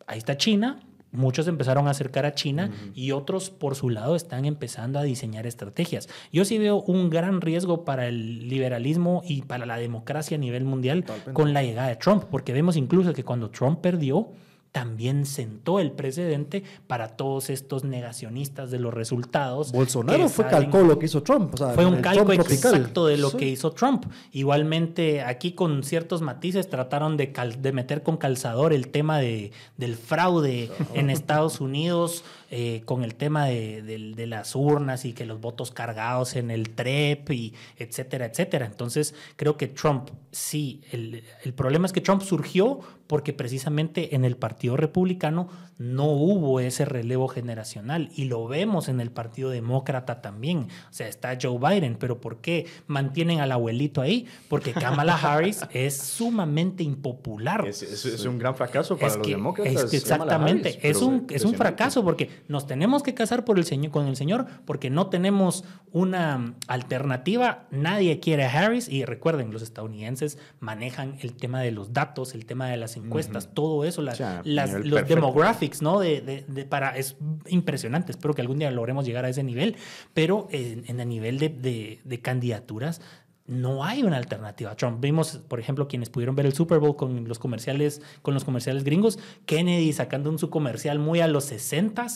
[0.06, 0.80] ahí está China,
[1.14, 5.47] muchos empezaron a acercar a China y otros por su lado están empezando a diseñar
[5.47, 6.09] estrategias.
[6.32, 10.66] Yo sí veo un gran riesgo para el liberalismo y para la democracia a nivel
[10.66, 14.30] mundial con la llegada de Trump, porque vemos incluso que cuando Trump perdió,
[14.74, 19.72] también sentó el precedente para todos estos negacionistas de los resultados.
[19.72, 21.56] Bolsonaro fue calcó lo que hizo Trump.
[21.76, 24.06] fue un calco exacto de lo que hizo Trump.
[24.32, 29.96] Igualmente, aquí con ciertos matices trataron de, de meter con calzador el tema de, del
[29.96, 32.24] fraude en Estados Unidos
[32.56, 36.70] eh, con el tema de, de, las urnas y que los votos cargados en el
[36.70, 38.68] TREP y etcétera, etcétera.
[38.68, 44.24] Entonces, creo que Trump, sí, el, el problema es que Trump surgió porque precisamente en
[44.24, 50.22] el Partido Republicano no hubo ese relevo generacional y lo vemos en el Partido Demócrata
[50.22, 50.68] también.
[50.89, 54.28] O sea, está Joe Biden, pero ¿por qué mantienen al abuelito ahí?
[54.49, 57.68] Porque Kamala Harris es sumamente impopular.
[57.68, 59.93] Es, un gran fracaso para los demócratas.
[59.93, 64.08] exactamente, es, un, es un fracaso porque nos tenemos que casar por el señor, con
[64.08, 67.68] el señor porque no tenemos una alternativa.
[67.72, 72.46] Nadie quiere a Harris y recuerden, los estadounidenses manejan el tema de los datos, el
[72.46, 76.00] tema de las encuestas, todo eso, las, los demographics, ¿no?
[76.00, 77.18] De, de, para, es
[77.48, 79.76] impresionante, espero que algún día logremos llegar a ese nivel,
[80.14, 83.02] pero en, en el nivel de, candidaturas
[83.46, 85.02] no hay una alternativa a Trump.
[85.02, 88.84] Vimos, por ejemplo, quienes pudieron ver el Super Bowl con los comerciales, con los comerciales
[88.84, 92.08] gringos, Kennedy sacando un su comercial muy a los 60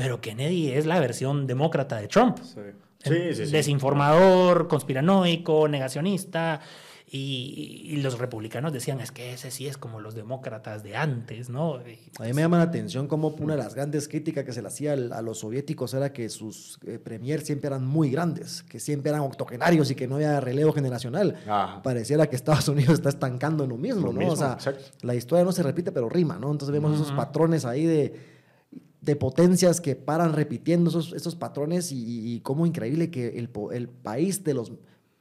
[0.00, 2.38] pero Kennedy es la versión demócrata de Trump.
[3.04, 6.62] Desinformador, conspiranoico, negacionista.
[7.12, 11.74] Y, los republicanos decían, es que ese sí es como los demócratas de antes, ¿no?
[11.74, 14.68] a mí me llama la atención como una de las grandes críticas que se le
[14.68, 19.10] hacía a los soviéticos era que sus eh, premiers siempre eran muy grandes, que siempre
[19.10, 21.36] eran octogenarios y que no había relevo generacional.
[21.82, 24.28] Pareciera que Estados Unidos está estancando en lo mismo, ¿no?
[24.28, 24.56] o sea,
[25.02, 26.52] la historia no se repite, pero rima, ¿no?
[26.52, 28.14] Entonces vemos esos patrones ahí de,
[29.00, 33.88] de potencias que paran repitiendo esos, esos patrones y, y, cómo increíble que el, el
[33.88, 34.72] país de los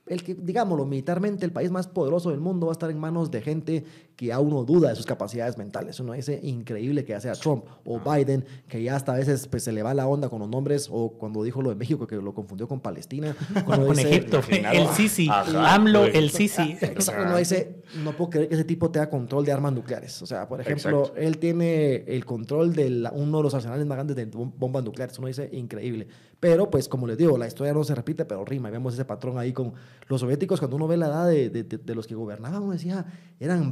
[0.10, 3.32] el que, digámoslo, militarmente el país más poderoso del mundo va a estar en manos
[3.32, 3.86] de gente
[4.20, 5.98] que aún no duda de sus capacidades mentales.
[6.02, 9.64] Uno dice increíble que ya sea Trump o Biden, que ya hasta a veces pues,
[9.64, 12.18] se le va la onda con los nombres, o cuando dijo lo de México, que
[12.18, 13.34] lo confundió con Palestina.
[13.66, 16.78] con Egipto, el Sisi, AMLO, el Sisi.
[17.18, 20.22] Uno dice, no puedo creer que ese tipo tenga control de armas nucleares.
[20.22, 24.18] O sea, por ejemplo, él tiene el control de uno de los arsenales más grandes
[24.18, 25.18] de bombas nucleares.
[25.18, 26.08] Uno dice, increíble.
[26.42, 28.68] Pero, pues, como les digo, la historia no se repite, pero rima.
[28.68, 29.74] Y vemos ese patrón ahí con
[30.08, 30.60] los soviéticos.
[30.60, 33.06] Cuando uno ve la edad de, de, de los que gobernaban, uno decía,
[33.40, 33.72] eran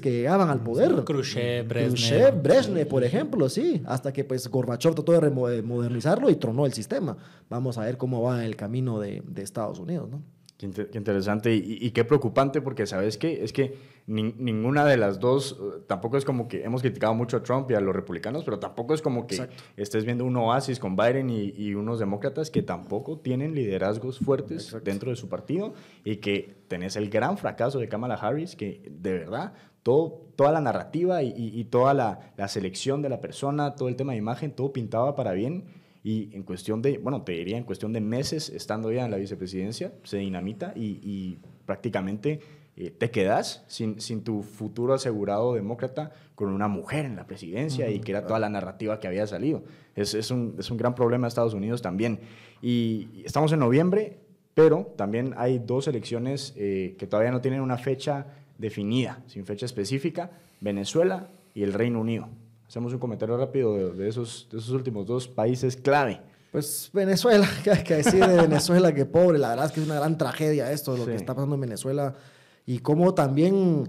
[0.00, 1.04] Que llegaban al poder.
[1.04, 2.42] Khrushchev, Brezhnev.
[2.42, 3.82] Brezhnev, por ejemplo, sí.
[3.86, 7.16] Hasta que, pues, Gorbachev trató de modernizarlo y tronó el sistema.
[7.48, 10.22] Vamos a ver cómo va el camino de, de Estados Unidos, ¿no?
[10.58, 13.44] Qué, interesante y, qué preocupante porque, ¿sabes qué?
[13.44, 13.76] Es que
[14.06, 17.74] ninguna de las dos, eh, tampoco es como que hemos criticado mucho a Trump y
[17.74, 21.74] a los republicanos, pero tampoco es como que estés viendo un oasis con Biden y,
[21.74, 27.10] unos demócratas que tampoco tienen liderazgos fuertes dentro de su partido y que tenés el
[27.10, 29.52] gran fracaso de Kamala Harris, que de verdad
[29.82, 34.12] todo, toda la narrativa y, toda la, la selección de la persona, todo el tema
[34.12, 35.75] de imagen, todo pintaba para bien
[36.06, 39.16] y en cuestión de, bueno, te diría en cuestión de meses estando ya en la
[39.16, 42.38] vicepresidencia, se dinamita y, prácticamente
[42.76, 47.90] eh, te quedas sin, sin, tu futuro asegurado demócrata con una mujer en la presidencia
[47.90, 49.64] y que era toda la narrativa que había salido.
[49.96, 52.20] Es, es, un, es un gran problema de Estados Unidos también.
[52.62, 54.20] Y estamos en noviembre,
[54.54, 58.28] pero también hay dos elecciones eh, que todavía no tienen una fecha
[58.58, 60.30] definida, sin fecha específica,
[60.60, 62.28] Venezuela y el Reino Unido.
[62.68, 66.20] Hacemos un comentario rápido de, esos, de esos últimos dos países clave.
[66.50, 69.86] Pues Venezuela, que hay que decir de Venezuela que pobre, la verdad es que es
[69.86, 72.14] una gran tragedia esto, de lo que está pasando en Venezuela
[72.66, 73.88] y cómo también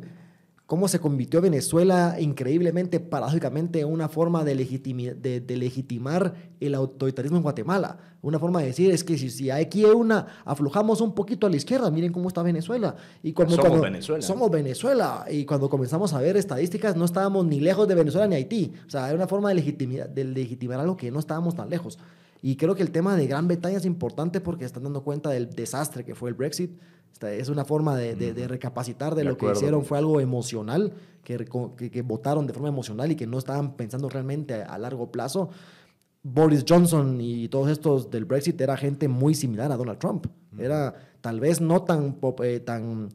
[0.68, 7.44] cómo se convirtió Venezuela increíblemente, paradójicamente, en una forma de, de, legitimar el autoritarismo en
[7.44, 7.98] Guatemala.
[8.22, 11.56] Una forma de decir es que si, si aquí una aflojamos un poquito a la
[11.56, 12.98] izquierda, miren cómo está Venezuela.
[13.24, 14.22] Y cuando, somos Venezuela.
[14.22, 15.26] Somos Venezuela.
[15.32, 18.74] Y cuando comenzamos a ver estadísticas, no estábamos ni lejos de Venezuela ni Haití.
[18.86, 21.98] O sea, era una forma de, legitimar, de legitimar algo que no estábamos tan lejos.
[22.42, 25.50] Y creo que el tema de Gran Bretaña es importante porque están dando cuenta del
[25.50, 26.72] desastre que fue el Brexit.
[27.22, 29.84] Es una forma de, de, recapacitar de, lo que hicieron.
[29.86, 30.94] Fue algo emocional,
[31.24, 31.46] que,
[31.78, 35.50] que, que, votaron de forma emocional y que no estaban pensando realmente a, largo plazo.
[36.24, 40.28] Boris Johnson y todos estos del Brexit era gente muy similar a Donald Trump.
[40.58, 43.10] Era tal vez no tan, eh, tan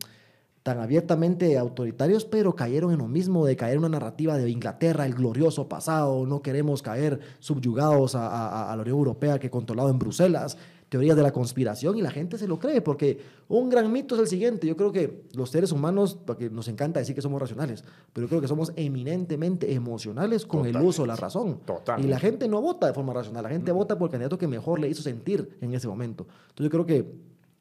[0.63, 5.07] tan abiertamente autoritarios, pero cayeron en lo mismo de caer en una narrativa de Inglaterra,
[5.07, 10.57] el glorioso pasado, no queremos caer subyugados a, la Unión Europea que controlado en Bruselas,
[10.93, 13.18] teorías de la conspiración y la gente se lo cree, porque
[13.49, 17.01] un gran mito es el siguiente, yo creo que los seres humanos, porque nos encanta
[17.01, 17.82] decir que somos racionales,
[18.12, 21.61] pero creo que somos eminentemente emocionales con el uso de la razón.
[21.97, 24.47] Y la gente no vota de forma racional, la gente vota por el candidato que
[24.47, 26.26] mejor le hizo sentir en ese momento.
[26.51, 27.11] Entonces yo creo que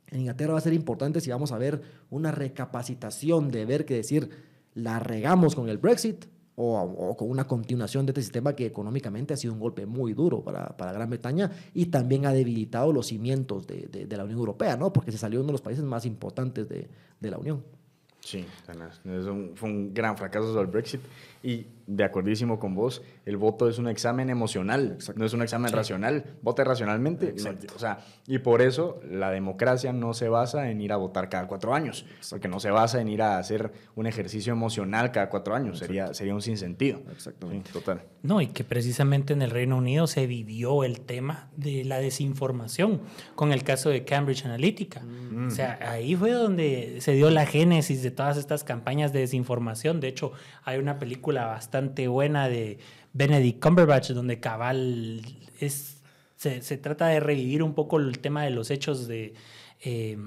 [0.07, 3.93] en Inglaterra va a ser importante si vamos a ver una recapacitación de ver que
[3.93, 4.29] decir,
[4.73, 6.25] la regamos con el Brexit
[6.55, 10.43] o, con una continuación de este sistema que económicamente ha sido un golpe muy duro
[10.43, 14.75] para, para Gran Bretaña y también ha debilitado los cimientos de, de, la Unión Europea,
[14.77, 14.91] ¿no?
[14.91, 16.87] porque se salió uno de los países más importantes de,
[17.19, 17.63] de la Unión.
[18.21, 18.45] Sí,
[19.55, 21.01] fue un gran fracaso el Brexit.
[21.41, 25.71] Y de acordísimo con vos, el voto es un examen emocional, no es un examen
[25.71, 26.25] racional.
[26.41, 27.35] Vote racionalmente.
[27.75, 31.47] o sea, y por eso la democracia no se basa en ir a votar cada
[31.47, 35.55] cuatro años, porque no se basa en ir a hacer un ejercicio emocional cada cuatro
[35.55, 35.79] años.
[35.79, 37.01] Sería, sería un sinsentido.
[37.11, 37.71] Exactamente.
[37.71, 38.03] total.
[38.23, 43.01] No, y que precisamente en el Reino Unido se vivió el tema de la desinformación
[43.35, 45.01] con el caso de Cambridge Analytica.
[45.01, 45.47] Mm.
[45.47, 49.99] O sea, ahí fue donde se dio la génesis de todas estas campañas de desinformación.
[49.99, 50.31] De hecho,
[50.63, 51.70] hay una película bastante
[52.07, 52.79] buena de
[53.13, 55.21] Benedict Cumberbatch, donde cabal
[55.59, 56.01] es,
[56.35, 59.33] se, se trata de revivir un poco el tema de los hechos de...
[59.83, 60.17] Eh,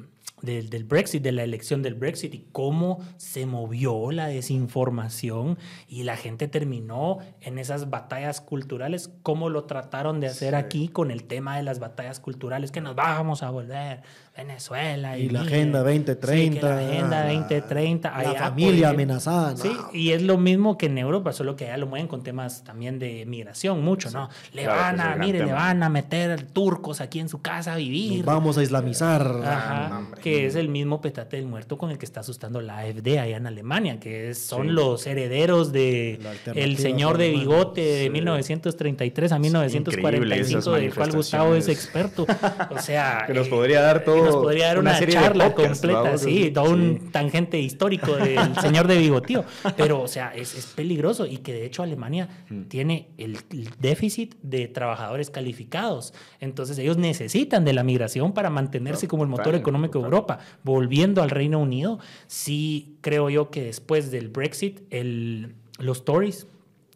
[0.45, 6.16] del, Brexit, de la elección del Brexit y cómo se movió la desinformación y la
[6.16, 11.57] gente terminó en esas batallas culturales, cómo lo trataron de hacer aquí con el tema
[11.57, 14.03] de las batallas culturales, que nos vamos a volver
[14.37, 15.16] Venezuela.
[15.16, 16.68] Y, la Agenda 2030.
[16.68, 18.22] la Agenda 2030.
[18.22, 19.57] La, familia amenazada.
[19.57, 22.64] Sí, y es lo mismo que en Europa, solo que ya lo mueven con temas
[22.64, 24.28] también de migración, mucho, ¿no?
[24.53, 28.24] Le van a, mire, le van a meter turcos aquí en su casa a vivir.
[28.24, 29.22] vamos a islamizar.
[29.45, 33.18] Ajá, que es el mismo petate del muerto con el que está asustando la AfD
[33.18, 36.18] allá en Alemania, que son los herederos de
[36.55, 42.26] el señor de bigote de 1933 a 1945, del cual Gustavo es experto.
[42.70, 43.24] O sea...
[43.26, 47.59] que nos podría dar todo nos podría dar una, charla completa, sí, todo un tangente
[47.61, 49.45] histórico del señor de Bigotío.
[49.77, 52.62] Pero, o sea, es, es, peligroso y que de hecho Alemania mm.
[52.64, 53.39] tiene el,
[53.79, 56.14] déficit de trabajadores calificados.
[56.41, 60.39] Entonces, ellos necesitan de la migración para mantenerse como el motor económico de Europa.
[60.62, 66.47] Volviendo al Reino Unido, sí creo yo que después del Brexit, el, los Tories,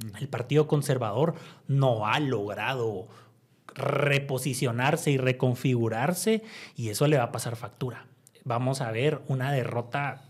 [0.02, 0.16] mm.
[0.20, 1.34] el Partido Conservador,
[1.66, 3.08] no ha logrado
[3.78, 6.42] reposicionarse y reconfigurarse
[6.76, 8.06] y eso le va a pasar factura.
[8.44, 10.22] Vamos a ver una derrota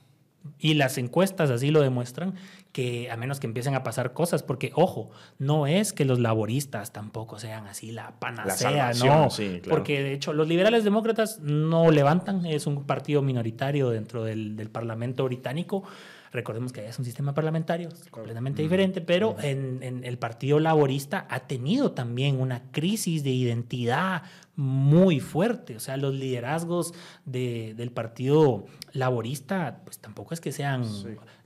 [0.59, 2.34] y las encuestas así lo demuestran,
[2.72, 6.92] que a menos que empiecen a pasar cosas, porque ojo, no es que los laboristas
[6.92, 9.28] tampoco sean así la panacea, no,
[9.68, 14.70] porque de hecho los liberales demócratas no levantan, es un partido minoritario dentro del, del
[14.70, 15.84] Parlamento británico,
[16.32, 21.92] Recordemos que es un sistema parlamentario completamente diferente, pero en, el Partido Laborista ha tenido
[21.92, 24.22] también una crisis de identidad
[24.56, 25.76] muy fuerte.
[25.76, 26.92] O sea, los liderazgos
[27.24, 30.84] del Partido Laborista, pues tampoco es que sean...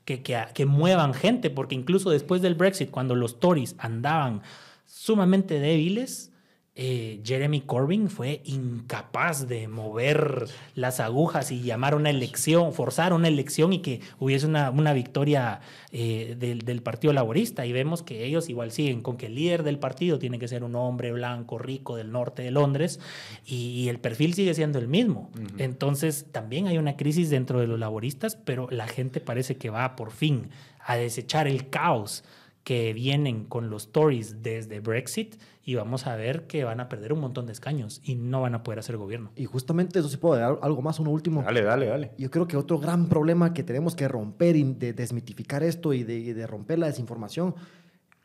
[0.04, 4.42] Que, que muevan gente, porque incluso después del Brexit, cuando los Tories andaban
[4.84, 6.31] sumamente débiles,
[6.74, 13.28] eh, Jeremy Corbyn fue incapaz de mover las agujas y llamar una elección, forzar una
[13.28, 15.60] elección y que hubiese una, victoria
[15.92, 17.66] eh, del, Partido Laborista.
[17.66, 20.64] Y vemos que ellos igual siguen con que el líder del partido tiene que ser
[20.64, 23.00] un hombre blanco, rico del norte de Londres
[23.44, 25.30] y, el perfil sigue siendo el mismo.
[25.58, 29.96] Entonces también hay una crisis dentro de los laboristas, pero la gente parece que va
[29.96, 30.48] por fin
[30.80, 32.24] a desechar el caos
[32.64, 37.12] que vienen con los Tories desde Brexit y vamos a ver que van a perder
[37.12, 39.32] un montón de escaños y no van a poder hacer gobierno.
[39.36, 41.42] Y justamente eso sí puedo dar algo más, uno último.
[41.42, 42.12] Dale, dale, dale.
[42.18, 46.02] Yo creo que otro gran problema que tenemos que romper y de desmitificar esto y
[46.04, 47.54] de, de romper la desinformación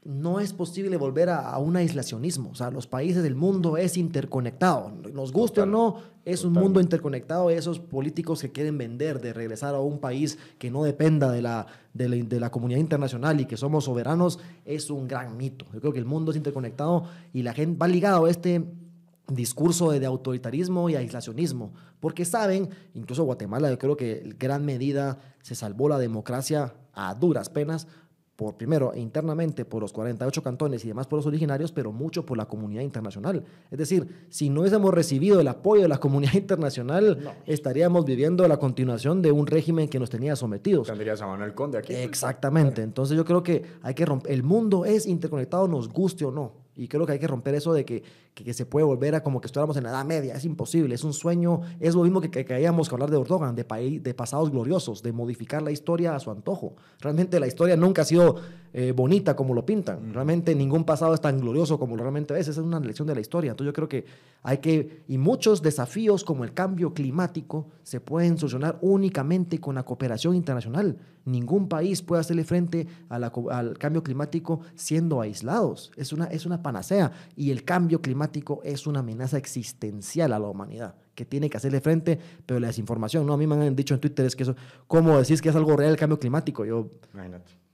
[0.07, 2.51] no es posible volver a, un aislacionismo.
[2.51, 4.93] O sea, los países del mundo es interconectado.
[5.13, 7.49] Nos guste o no, es un mundo interconectado.
[7.49, 11.67] Esos políticos que quieren vender de regresar a un país que no dependa de la,
[11.93, 15.65] de la, comunidad internacional y que somos soberanos es un gran mito.
[15.73, 17.03] Yo creo que el mundo es interconectado
[17.33, 18.65] y la gente va ligado a este
[19.27, 25.19] discurso de, autoritarismo y aislacionismo, porque saben, incluso Guatemala, yo creo que en gran medida
[25.41, 27.87] se salvó la democracia a duras penas
[28.38, 32.45] por primero internamente por los 48 cantones y demás pueblos originarios, pero mucho por la
[32.45, 33.43] comunidad internacional.
[33.71, 38.57] Es decir, si no hubiésemos recibido el apoyo de la comunidad internacional, estaríamos viviendo la
[38.57, 40.85] continuación de un régimen que nos tenía sometidos.
[40.85, 41.93] Tendrías a Manuel Conde aquí.
[41.93, 42.83] Exactamente.
[42.83, 44.31] Entonces yo creo que hay que romper.
[44.31, 46.67] El mundo es interconectado, nos guste o no.
[46.75, 48.03] Y creo que hay que romper eso de que,
[48.43, 50.35] que, se puede volver a como que estuviéramos en la Edad Media.
[50.35, 51.61] Es imposible, es un sueño.
[51.79, 55.61] Es lo mismo que, que caíamos hablar de Erdogan, de, de pasados gloriosos, de modificar
[55.61, 56.75] la historia a su antojo.
[56.99, 58.38] Realmente la historia nunca ha sido
[58.73, 60.13] eh, bonita como lo pintan.
[60.13, 62.47] Realmente ningún pasado es tan glorioso como lo realmente es.
[62.47, 63.51] Esa es una lección de la historia.
[63.51, 64.05] Entonces yo creo que
[64.43, 65.03] hay que...
[65.07, 70.97] Y muchos desafíos como el cambio climático se pueden solucionar únicamente con la cooperación internacional.
[71.25, 75.91] Ningún país puede hacerle frente al cambio climático siendo aislados.
[75.97, 77.11] Es una, es una panacea.
[77.35, 78.26] Y el cambio climático
[78.63, 83.25] es una amenaza existencial a la humanidad que tiene que hacerle frente, pero la desinformación,
[83.25, 83.34] ¿no?
[83.34, 84.55] A mí me han dicho en Twitter es que eso,
[84.86, 86.63] ¿cómo decís que es algo real el cambio climático?
[86.63, 86.91] Yo,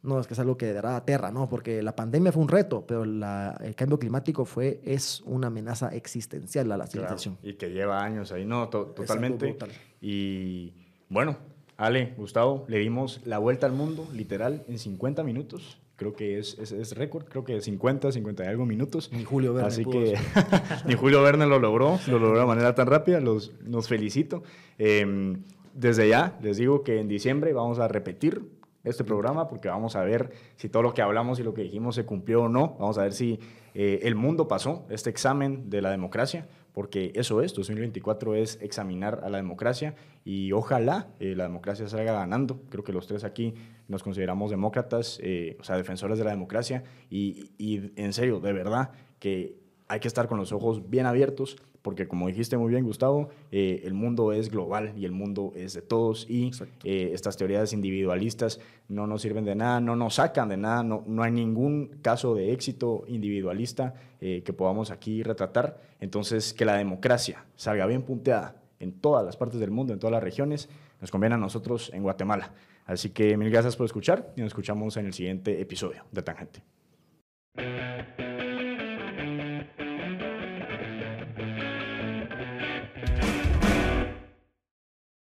[0.01, 1.49] no, es que es algo que dará a tierra, ¿no?
[1.49, 6.71] Porque la pandemia fue un reto, pero el cambio climático fue, es una amenaza existencial
[6.71, 7.37] a la civilización.
[7.43, 8.69] y que lleva años ahí, ¿no?
[8.69, 9.57] totalmente.
[9.99, 10.73] Y
[11.09, 11.37] bueno,
[11.77, 15.79] Ale, Gustavo, le dimos la vuelta al mundo, literal, en 50 minutos.
[15.95, 19.11] Creo que es, es, récord, creo que 50, 50 y algo minutos.
[19.13, 19.67] Ni Julio Verne.
[19.67, 20.15] Así que
[20.87, 24.43] ni Julio Verne lo logró, lo logró de manera tan rápida, los, nos felicito.
[24.79, 28.41] Em, desde ya les digo que en diciembre vamos a repetir
[28.83, 31.95] este programa porque vamos a ver si todo lo que hablamos y lo que dijimos
[31.95, 32.75] se cumplió o no.
[32.79, 33.39] Vamos a ver si
[33.73, 39.21] eh, el mundo pasó este examen de la democracia, porque eso es, 2024 es examinar
[39.23, 39.95] a la democracia
[40.25, 42.61] y ojalá eh, la democracia salga ganando.
[42.69, 43.53] Creo que los tres aquí
[43.87, 48.53] nos consideramos demócratas, eh, o sea, defensores de la democracia y, y en serio, de
[48.53, 49.57] verdad, que
[49.87, 53.81] hay que estar con los ojos bien abiertos porque como dijiste muy bien, Gustavo, eh,
[53.83, 56.49] el mundo es global y el mundo es de todos y
[56.83, 61.03] eh, estas teorías individualistas no nos sirven de nada, no nos sacan de nada, no,
[61.05, 65.81] no hay ningún caso de éxito individualista eh, que podamos aquí retratar.
[65.99, 70.13] Entonces, que la democracia salga bien punteada en todas las partes del mundo, en todas
[70.13, 70.69] las regiones,
[71.01, 72.53] nos conviene a nosotros en Guatemala.
[72.85, 76.63] Así que mil gracias por escuchar y nos escuchamos en el siguiente episodio de Tangente.